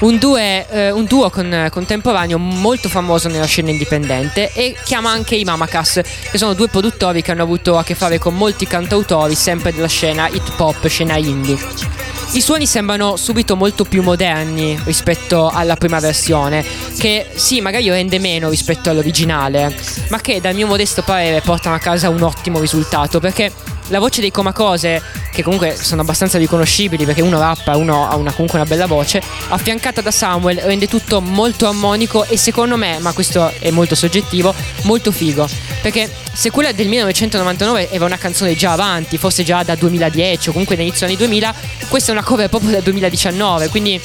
[0.00, 5.34] Un, due, uh, un duo con, contemporaneo molto famoso nella scena indipendente e chiama anche
[5.34, 9.34] i Mamacas, che sono due produttori che hanno avuto a che fare con molti cantautori
[9.34, 12.07] sempre della scena hip hop, scena indie.
[12.32, 16.64] I suoni sembrano subito molto più moderni rispetto alla prima versione,
[16.98, 19.74] che sì, magari rende meno rispetto all'originale,
[20.10, 23.50] ma che dal mio modesto parere portano a casa un ottimo risultato, perché
[23.88, 25.02] la voce dei Comacose,
[25.38, 29.22] che comunque sono abbastanza riconoscibili perché uno rappa, uno ha una, comunque una bella voce,
[29.50, 34.52] affiancata da Samuel, rende tutto molto armonico e secondo me, ma questo è molto soggettivo,
[34.82, 35.48] molto figo.
[35.80, 40.50] Perché se quella del 1999 era una canzone già avanti, forse già da 2010 o
[40.50, 41.54] comunque dall'inizio anni 2000,
[41.88, 44.00] questa è una cover proprio dal 2019, quindi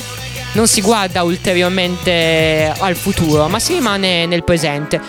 [0.52, 5.02] non si guarda ulteriormente al futuro, ma si rimane nel presente.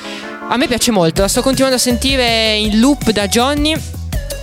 [0.49, 3.77] A me piace molto, la sto continuando a sentire in loop da Johnny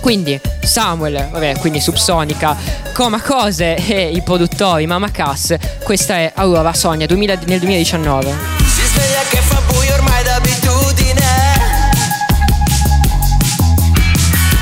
[0.02, 2.56] quindi Samuel, vabbè, quindi Subsonica,
[2.92, 8.34] Coma Cose e i produttori Mama Cass, questa è Aurora Sonia 2000, nel 2019.
[8.66, 11.24] Si sveglia che fa buio ormai d'abitudine.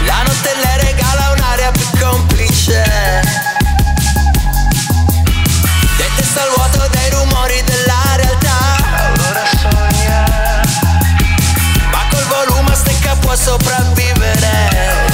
[0.05, 2.85] La notte le regala un'aria più complice.
[5.97, 8.77] Detesta il dei rumori della realtà.
[9.07, 10.25] Aurora Sonia.
[11.91, 15.10] Ma col volume stecca può sopravvivere.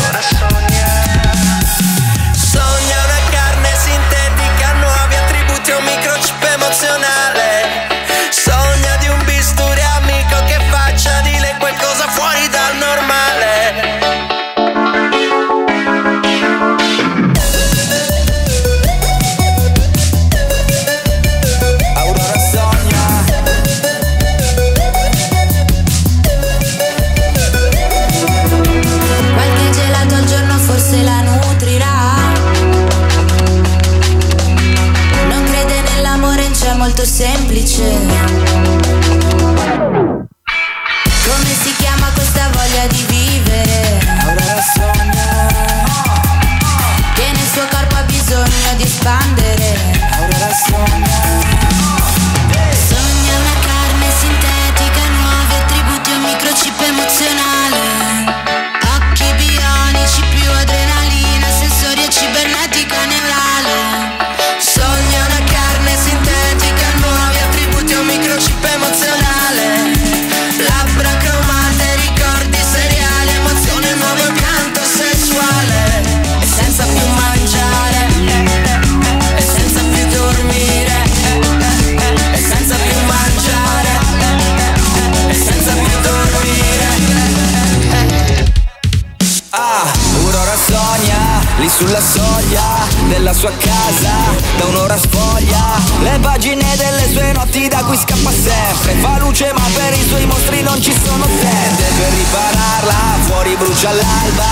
[103.87, 104.45] Fuori brucia l'alba,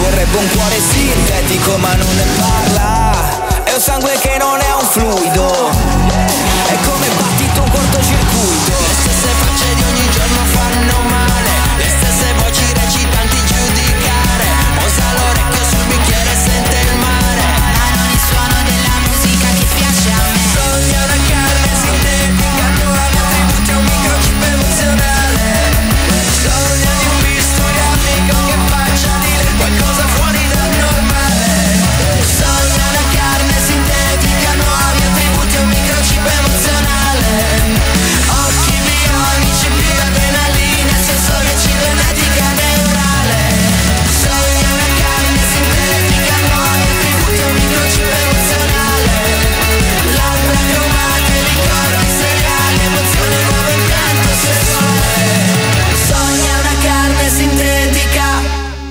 [0.00, 3.62] vorrebbe un cuore sintetico ma non ne parla.
[3.64, 5.70] È un sangue che non è un fluido,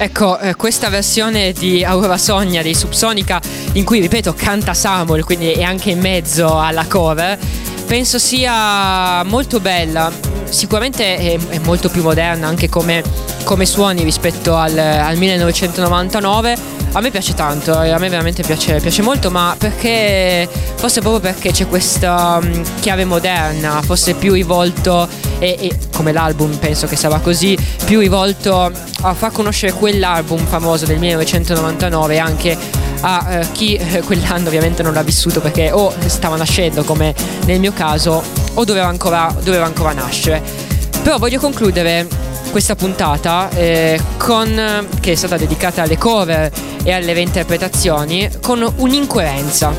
[0.02, 3.42] Ecco, eh, questa versione di Aurora Sogna dei Subsonica,
[3.74, 7.38] in cui, ripeto, canta Samuel, quindi è anche in mezzo alla cover,
[7.86, 10.10] penso sia molto bella.
[10.46, 13.04] Sicuramente è, è molto più moderna anche come,
[13.44, 16.79] come suoni rispetto al, al 1999.
[16.92, 21.22] A me piace tanto, e a me veramente piace, piace molto, ma perché forse proprio
[21.22, 26.96] perché c'è questa mm, chiave moderna, forse più rivolto, e, e come l'album penso che
[26.96, 28.72] sarà così, più rivolto
[29.02, 32.58] a far conoscere quell'album famoso del 1999 anche
[33.02, 37.14] a eh, chi eh, quell'anno ovviamente non l'ha vissuto perché o stava nascendo come
[37.46, 38.22] nel mio caso
[38.54, 40.78] o doveva ancora, doveva ancora nascere.
[41.10, 42.08] Però voglio concludere
[42.52, 46.52] questa puntata eh, con, che è stata dedicata alle cover
[46.84, 49.74] e alle reinterpretazioni con un'incoerenza.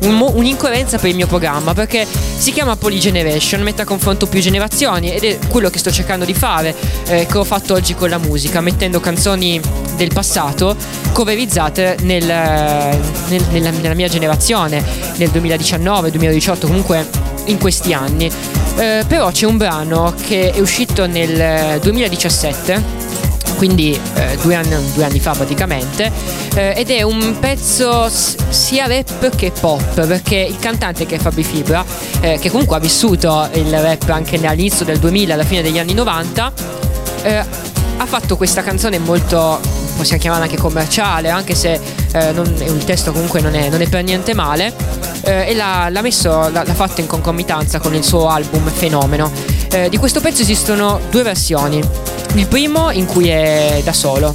[0.00, 4.40] Un mo- un'incoerenza per il mio programma perché si chiama Polygeneration, mette a confronto più
[4.40, 6.74] generazioni ed è quello che sto cercando di fare,
[7.06, 9.60] eh, che ho fatto oggi con la musica, mettendo canzoni
[9.94, 10.74] del passato
[11.12, 17.06] coverizzate nel- nel- nella, nella mia generazione, nel 2019, 2018, comunque
[17.46, 18.30] in questi anni.
[18.76, 23.10] Eh, però c'è un brano che è uscito nel 2017
[23.62, 26.10] quindi eh, due, anni, due anni fa praticamente,
[26.54, 31.44] eh, ed è un pezzo sia rap che pop, perché il cantante che è Fabi
[31.44, 31.84] Fibra,
[32.20, 35.94] eh, che comunque ha vissuto il rap anche all'inizio del 2000, alla fine degli anni
[35.94, 36.52] 90,
[37.22, 37.44] eh,
[37.98, 39.60] ha fatto questa canzone molto,
[40.02, 41.80] possiamo chiamarla anche commerciale, anche se
[42.12, 44.72] eh, non- il testo comunque non è, non è per niente male,
[45.22, 49.30] eh, e l'ha, l'ha messo, l'ha, l'ha fatto in concomitanza con il suo album Fenomeno.
[49.70, 51.80] Eh, di questo pezzo esistono due versioni.
[52.34, 54.34] Il primo in cui è da solo,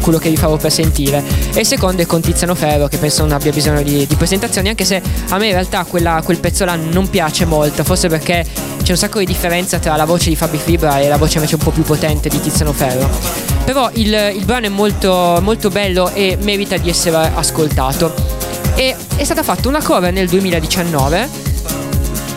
[0.00, 1.22] quello che vi farò per sentire,
[1.52, 4.70] e il secondo è con Tiziano Ferro, che penso non abbia bisogno di, di presentazioni,
[4.70, 8.44] anche se a me in realtà quella- quel pezzo là non piace molto, forse perché
[8.82, 11.56] c'è un sacco di differenza tra la voce di Fabi Fibra e la voce invece
[11.56, 13.51] un po' più potente di Tiziano Ferro.
[13.64, 18.12] Però il, il brano è molto, molto bello e merita di essere ascoltato.
[18.74, 21.28] E è stata fatta una cover nel 2019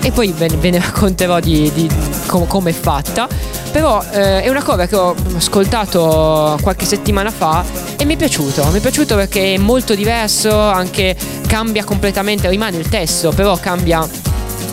[0.02, 1.90] e poi ve, ve ne racconterò di, di
[2.28, 3.28] com- come è fatta.
[3.72, 7.66] Però eh, è una cover che ho ascoltato qualche settimana fa
[7.98, 8.64] e mi è piaciuto.
[8.72, 11.16] Mi è piaciuto perché è molto diverso, anche
[11.48, 14.08] cambia completamente, rimane il testo, però cambia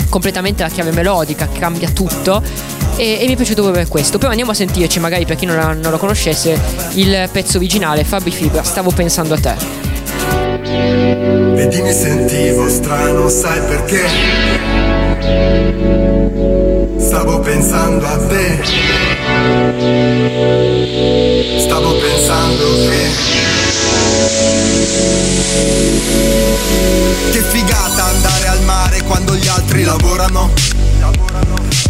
[0.08, 2.42] completamente la chiave melodica, cambia tutto.
[2.96, 4.18] E, e mi è piaciuto proprio per questo.
[4.18, 6.58] Però andiamo a sentirci, magari per chi non, non lo conoscesse,
[6.94, 9.54] il pezzo originale, Fabri Fibra, stavo pensando a te.
[11.54, 14.00] Vedi mi sentivo strano, sai perché?
[16.98, 18.60] Stavo pensando a te.
[21.58, 23.40] Stavo pensando che
[27.30, 30.50] Che figata andare al mare quando gli altri lavorano.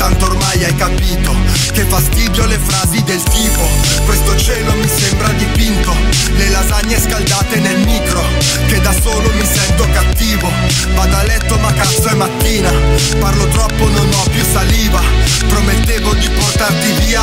[0.00, 1.36] Tanto ormai hai capito.
[1.72, 3.68] Che fastidio le frasi del tipo.
[4.06, 5.94] Questo cielo mi sembra dipinto.
[6.36, 8.22] Le lasagne scaldate nel micro.
[8.66, 10.50] Che da solo mi sento cattivo.
[10.94, 12.72] Vado a letto ma cazzo è mattina.
[13.18, 15.02] Parlo troppo, non ho più saliva.
[15.46, 17.22] Promettevo di portarti via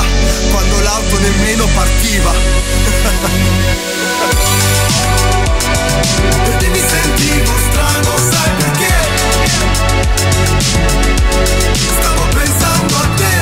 [0.52, 2.32] quando l'auto nemmeno partiva.
[6.46, 9.07] Vedi mi sentivo strano, sai perché?
[12.00, 13.34] Stavo pensando a te.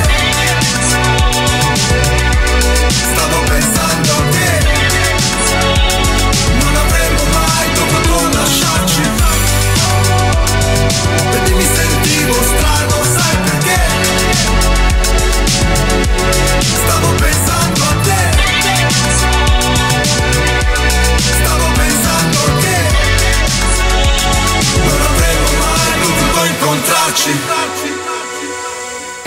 [3.14, 3.75] Stavo pensando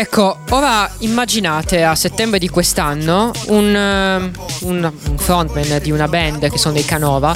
[0.01, 4.31] Ecco, ora immaginate a settembre di quest'anno un, eh,
[4.61, 7.35] un- un frontman di una band che sono dei Canova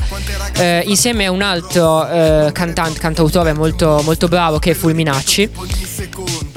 [0.54, 5.50] eh, insieme a un altro eh, cantante, cantautore molto, molto bravo che è Fulminacci.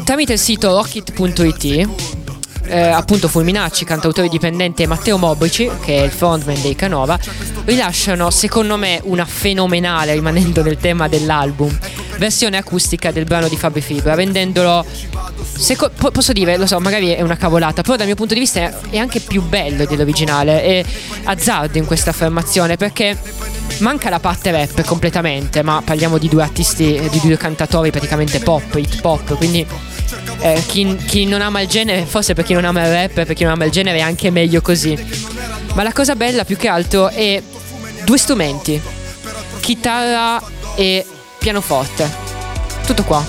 [0.03, 1.89] Tramite il sito rockit.it
[2.67, 7.17] eh, appunto Fulminacci, cantautore dipendente e Matteo Mobrici, che è il frontman dei Canova,
[7.65, 11.75] rilasciano secondo me una fenomenale, rimanendo nel tema dell'album,
[12.17, 14.85] versione acustica del brano di Fabri Fibra, rendendolo,
[15.97, 18.81] po- posso dire, lo so, magari è una cavolata, però dal mio punto di vista
[18.89, 20.85] è, anche più bello dell'originale, è
[21.23, 23.17] azzardo in questa affermazione perché
[23.79, 28.75] manca la parte rap completamente, ma parliamo di due artisti, di due cantatori praticamente pop,
[28.75, 29.65] hip hop, quindi
[30.39, 33.33] eh, chi, chi non ama il genere, forse per chi non ama il rap, per
[33.33, 34.97] chi non ama il genere è anche meglio così.
[35.73, 37.41] Ma la cosa bella più che altro è
[38.05, 38.79] due strumenti,
[39.59, 40.41] chitarra
[40.75, 41.05] e
[41.45, 42.11] pianoforte.
[42.87, 43.23] Tutto qua.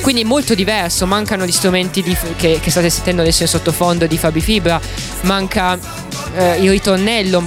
[0.00, 4.16] Quindi molto diverso, mancano gli strumenti di- che, che state sentendo adesso in sottofondo di
[4.16, 4.80] Fabi Fibra,
[5.22, 5.76] manca
[6.36, 7.42] eh, il ritornello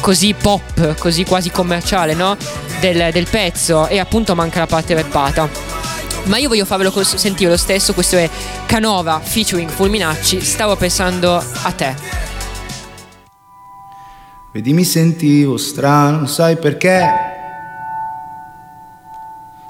[0.00, 2.36] così pop, così quasi commerciale, no?
[2.80, 5.48] Del, del pezzo e appunto manca la parte rappata.
[6.24, 8.28] Ma io voglio farvelo sentire lo stesso, questo è
[8.66, 11.94] Canova featuring Fulminacci, stavo pensando a te.
[14.52, 17.29] Vedi mi sentivo strano, sai perché?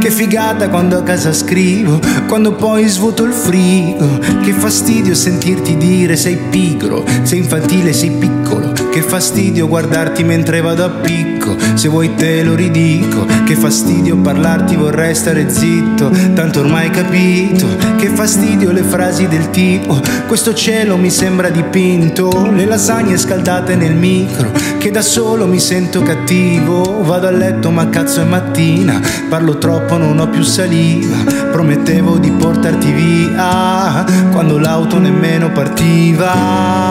[0.00, 4.18] Che figata quando a casa scrivo, quando poi svuoto il frigo.
[4.42, 8.72] Che fastidio sentirti dire sei pigro, sei infantile, sei piccolo.
[8.90, 11.56] Che fastidio guardarti mentre vado a picco.
[11.74, 13.24] Se vuoi te lo ridico.
[13.44, 16.10] Che fastidio parlarti vorrei stare zitto.
[16.34, 17.68] Tanto ormai capito.
[17.96, 20.00] Che fastidio le frasi del tipo.
[20.26, 22.50] Questo cielo mi sembra dipinto.
[22.52, 24.50] Le lasagne scaldate nel micro.
[24.78, 27.04] Che da solo mi sento cattivo.
[27.04, 29.00] Vado a letto ma cazzo è mattina.
[29.28, 31.16] Parlo troppo, non ho più saliva.
[31.52, 34.04] Promettevo di portarti via.
[34.32, 36.88] Quando l'auto nemmeno partiva.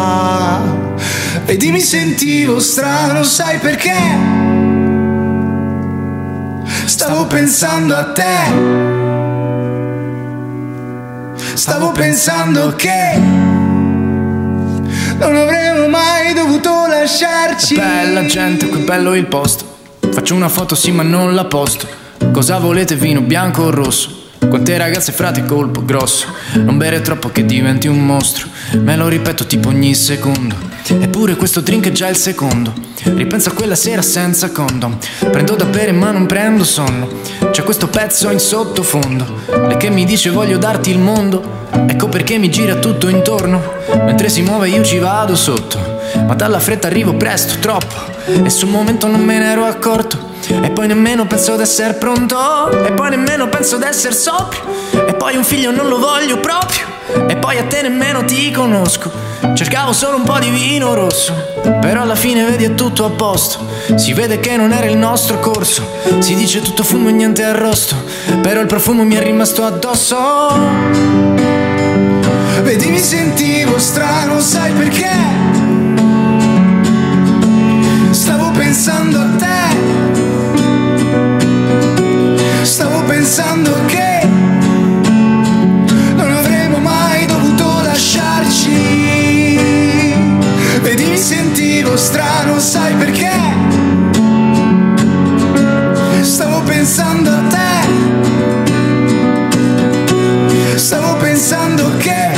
[1.49, 3.95] Vedi mi sentivo strano, sai perché?
[6.85, 8.37] Stavo pensando a te.
[11.55, 13.17] Stavo pensando che
[15.17, 17.73] non avremmo mai dovuto lasciarci.
[17.73, 19.77] Bella gente, che bello il posto.
[20.11, 21.87] Faccio una foto sì ma non la posto.
[22.31, 24.17] Cosa volete, vino bianco o rosso?
[24.37, 28.47] Quante ragazze frate colpo grosso Non bere troppo che diventi un mostro
[28.79, 32.73] Me lo ripeto tipo ogni secondo Eppure questo drink è già il secondo.
[33.03, 34.97] Ripenso a quella sera senza condom.
[35.31, 37.07] Prendo da bere ma non prendo sonno.
[37.51, 39.25] C'è questo pezzo in sottofondo.
[39.47, 41.57] Lei che mi dice voglio darti il mondo.
[41.87, 43.61] Ecco perché mi gira tutto intorno.
[44.05, 45.97] Mentre si muove io ci vado sotto.
[46.25, 47.95] Ma dalla fretta arrivo presto, troppo.
[48.25, 50.27] E sul momento non me ne ero accorto.
[50.47, 52.69] E poi nemmeno penso d'essere pronto.
[52.71, 54.61] E poi nemmeno penso d'essere sobrio.
[55.07, 59.11] E poi un figlio non lo voglio proprio E poi a te nemmeno ti conosco.
[59.53, 61.33] Cercavo solo un po' di vino rosso
[61.79, 63.65] Però alla fine vedi è tutto a posto.
[63.95, 65.81] Si vede che non era il nostro corso
[66.19, 67.95] Si dice tutto fumo e niente arrosto
[68.41, 70.17] Però il profumo mi è rimasto addosso.
[72.63, 75.09] Vedi mi sentivo strano, sai perché?
[78.11, 79.77] Stavo pensando a te.
[82.63, 84.48] Stavo pensando che
[91.29, 93.29] sentivo strano, sai perché?
[96.21, 97.67] Stavo pensando a te.
[100.75, 102.31] Stavo pensando che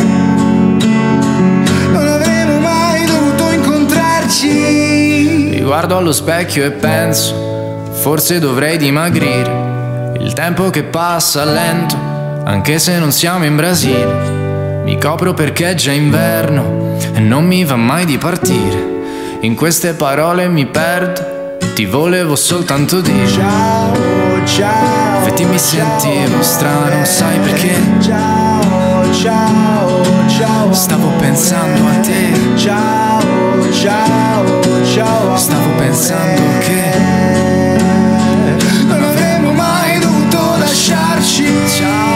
[1.89, 4.49] non avremmo mai dovuto incontrarci.
[5.51, 10.09] Mi guardo allo specchio e penso, forse dovrei dimagrire.
[10.19, 11.95] Il tempo che passa lento,
[12.43, 14.30] anche se non siamo in Brasile.
[14.83, 18.89] Mi copro perché è già inverno e non mi va mai di partire.
[19.41, 23.27] In queste parole mi perdo, ti volevo soltanto dire.
[23.27, 23.93] Ciao,
[24.45, 25.17] ciao.
[25.19, 27.73] Infatti mi sentivo strano, sai perché?
[27.99, 30.73] Ciao, ciao, ciao.
[30.73, 32.57] Stavo pensando a te.
[32.57, 35.37] Ciao, ciao, ciao.
[35.37, 37.77] Stavo pensando che
[38.87, 41.45] non avremmo mai dovuto lasciarci.
[41.77, 42.10] Ciao,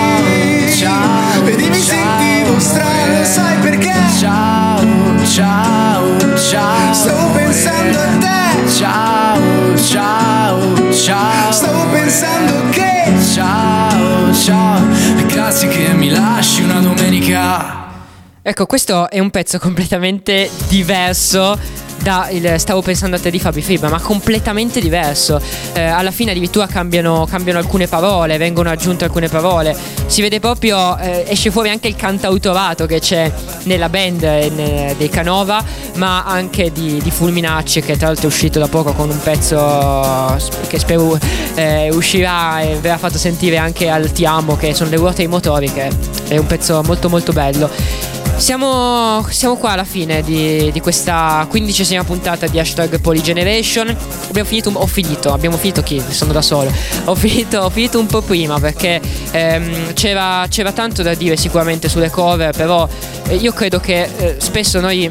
[2.60, 3.94] strano, sai perché?
[4.20, 4.82] Ciao,
[5.26, 6.94] ciao, ciao.
[6.94, 8.70] Stavo pensando a te.
[8.78, 11.52] Ciao, ciao, ciao.
[11.52, 12.86] Stavo pensando che
[13.34, 14.82] Ciao, ciao.
[15.28, 17.84] Grazie che mi lasci una domenica.
[18.42, 21.60] Ecco, questo è un pezzo completamente diverso
[22.06, 25.42] da il Stavo pensando a te di Fabi Fibra, ma completamente diverso.
[25.74, 29.76] Eh, alla fine addirittura cambiano, cambiano, alcune parole, vengono aggiunte alcune parole.
[30.06, 33.32] Si vede proprio, eh, esce fuori anche il cantautorato che c'è
[33.64, 35.64] nella band eh, dei Canova,
[35.96, 40.38] ma anche di, di, Fulminacci, che tra l'altro è uscito da poco con un pezzo
[40.68, 41.18] che spero
[41.56, 45.28] eh, uscirà e verrà fatto sentire anche al Ti Amo, che sono le ruote e
[45.28, 45.90] motori, che
[46.28, 48.15] è un pezzo molto molto bello.
[48.38, 53.96] Siamo, siamo, qua alla fine di, di, questa quindicesima puntata di hashtag Polygeneration.
[54.28, 56.04] Abbiamo finito, ho finito, abbiamo finito chi?
[56.10, 56.72] Sono da solo.
[57.06, 61.88] Ho finito, ho finito un po' prima perché ehm, c'era, c'era, tanto da dire sicuramente
[61.88, 62.88] sulle cover, però
[63.28, 65.10] eh, io credo che eh, spesso noi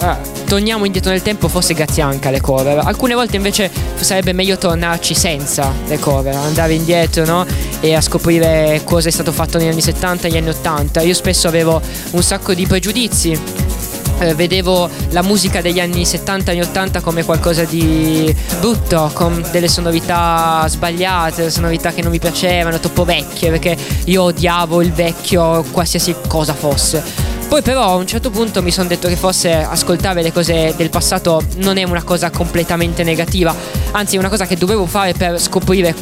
[0.00, 2.78] eh, torniamo indietro nel tempo forse grazie anche alle cover.
[2.78, 7.46] Alcune volte invece sarebbe meglio tornarci senza le cover, andare indietro no?
[7.80, 11.02] e a scoprire cosa è stato fatto negli anni 70 e negli anni 80.
[11.02, 11.80] Io spesso avevo
[12.10, 13.64] un sacco di pregiudizi
[14.18, 19.46] eh, vedevo la musica degli anni 70 e anni 80 come qualcosa di brutto, con
[19.50, 25.64] delle sonorità sbagliate, sonorità che non mi piacevano, troppo vecchie, perché io odiavo il vecchio
[25.70, 27.35] qualsiasi cosa fosse.
[27.48, 30.90] Poi però a un certo punto mi sono detto che forse ascoltare le cose del
[30.90, 33.54] passato non è una cosa completamente negativa,
[33.92, 35.94] anzi è una cosa che dovevo fare per scoprire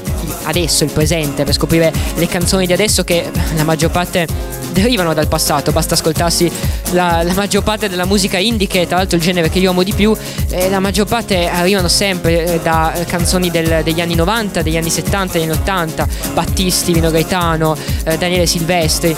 [0.44, 4.26] adesso il presente, per scoprire le canzoni di adesso che la maggior parte
[4.72, 6.50] derivano dal passato, basta ascoltarsi
[6.90, 9.70] la, la maggior parte della musica indie che è tra l'altro il genere che io
[9.70, 10.16] amo di più,
[10.48, 14.90] eh, la maggior parte arrivano sempre eh, da canzoni del, degli anni 90, degli anni
[14.90, 19.14] 70, degli anni 80, Battisti, Vino Gaetano, eh, Daniele Silvestri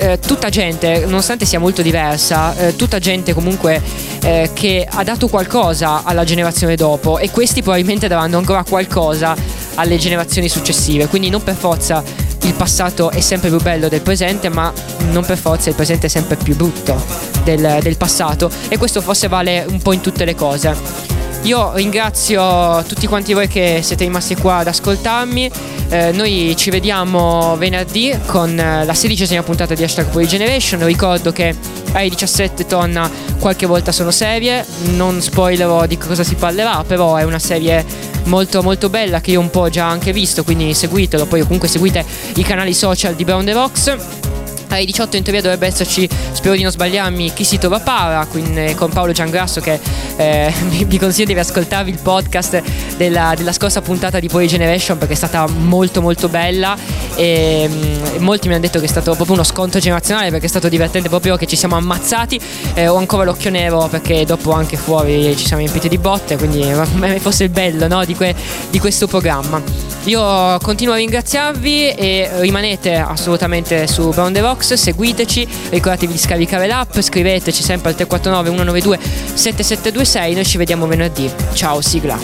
[0.00, 3.82] eh, tutta gente, nonostante sia molto diversa, eh, tutta gente comunque
[4.22, 9.36] eh, che ha dato qualcosa alla generazione dopo e questi probabilmente daranno ancora qualcosa
[9.74, 11.06] alle generazioni successive.
[11.06, 12.02] Quindi non per forza
[12.42, 14.72] il passato è sempre più bello del presente, ma
[15.10, 17.00] non per forza il presente è sempre più brutto
[17.44, 18.50] del, del passato.
[18.68, 21.19] E questo forse vale un po' in tutte le cose.
[21.44, 25.50] Io ringrazio tutti quanti voi che siete rimasti qua ad ascoltarmi.
[25.88, 30.84] Eh, noi ci vediamo venerdì con eh, la sedicesima puntata di Hashtag Poly Generation.
[30.84, 31.56] Ricordo che
[31.92, 34.66] ai 17 torna qualche volta sono serie.
[34.94, 37.84] Non spoilerò di cosa si parlerà, però è una serie
[38.24, 41.24] molto molto bella che io un po' già anche visto, quindi seguitelo.
[41.24, 44.29] Poi comunque seguite i canali social di Brown The Rocks.
[44.70, 48.74] Alle 18 in teoria dovrebbe esserci, spero di non sbagliarmi, Chi si trova para quindi,
[48.74, 49.80] con Paolo Giangrasso che
[50.16, 50.52] eh,
[50.86, 52.62] vi, consiglio di ascoltarvi il podcast
[52.96, 56.76] della, della, scorsa puntata di Poi Generation perché è stata molto molto bella
[57.16, 60.48] e mh, molti mi hanno detto che è stato proprio uno scontro generazionale perché è
[60.48, 62.40] stato divertente proprio che ci siamo ammazzati.
[62.74, 66.62] Eh, ho ancora l'occhio nero perché dopo anche fuori ci siamo riempiti di botte, quindi
[67.18, 68.34] fosse il bello no, di, que,
[68.70, 69.60] di questo programma.
[70.04, 76.66] Io continuo a ringraziarvi e rimanete assolutamente su Brown the Rocks, seguiteci, ricordatevi di scaricare
[76.66, 78.98] l'app, scriveteci sempre al 349 192
[79.34, 81.30] 7726, noi ci vediamo venerdì.
[81.54, 82.18] Ciao, sigla.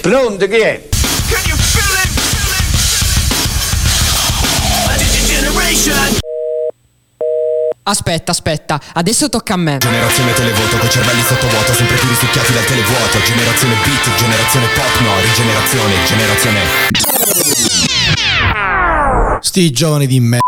[0.00, 0.88] Pronto chi è?
[7.88, 9.78] Aspetta, aspetta, adesso tocca a me.
[9.78, 13.18] Generazione televoto con cervelli sottovuoto, sempre più risucchiati dal televuoto.
[13.24, 16.60] Generazione beat, generazione pop, no, rigenerazione, generazione.
[19.40, 20.38] Sti giovani di me.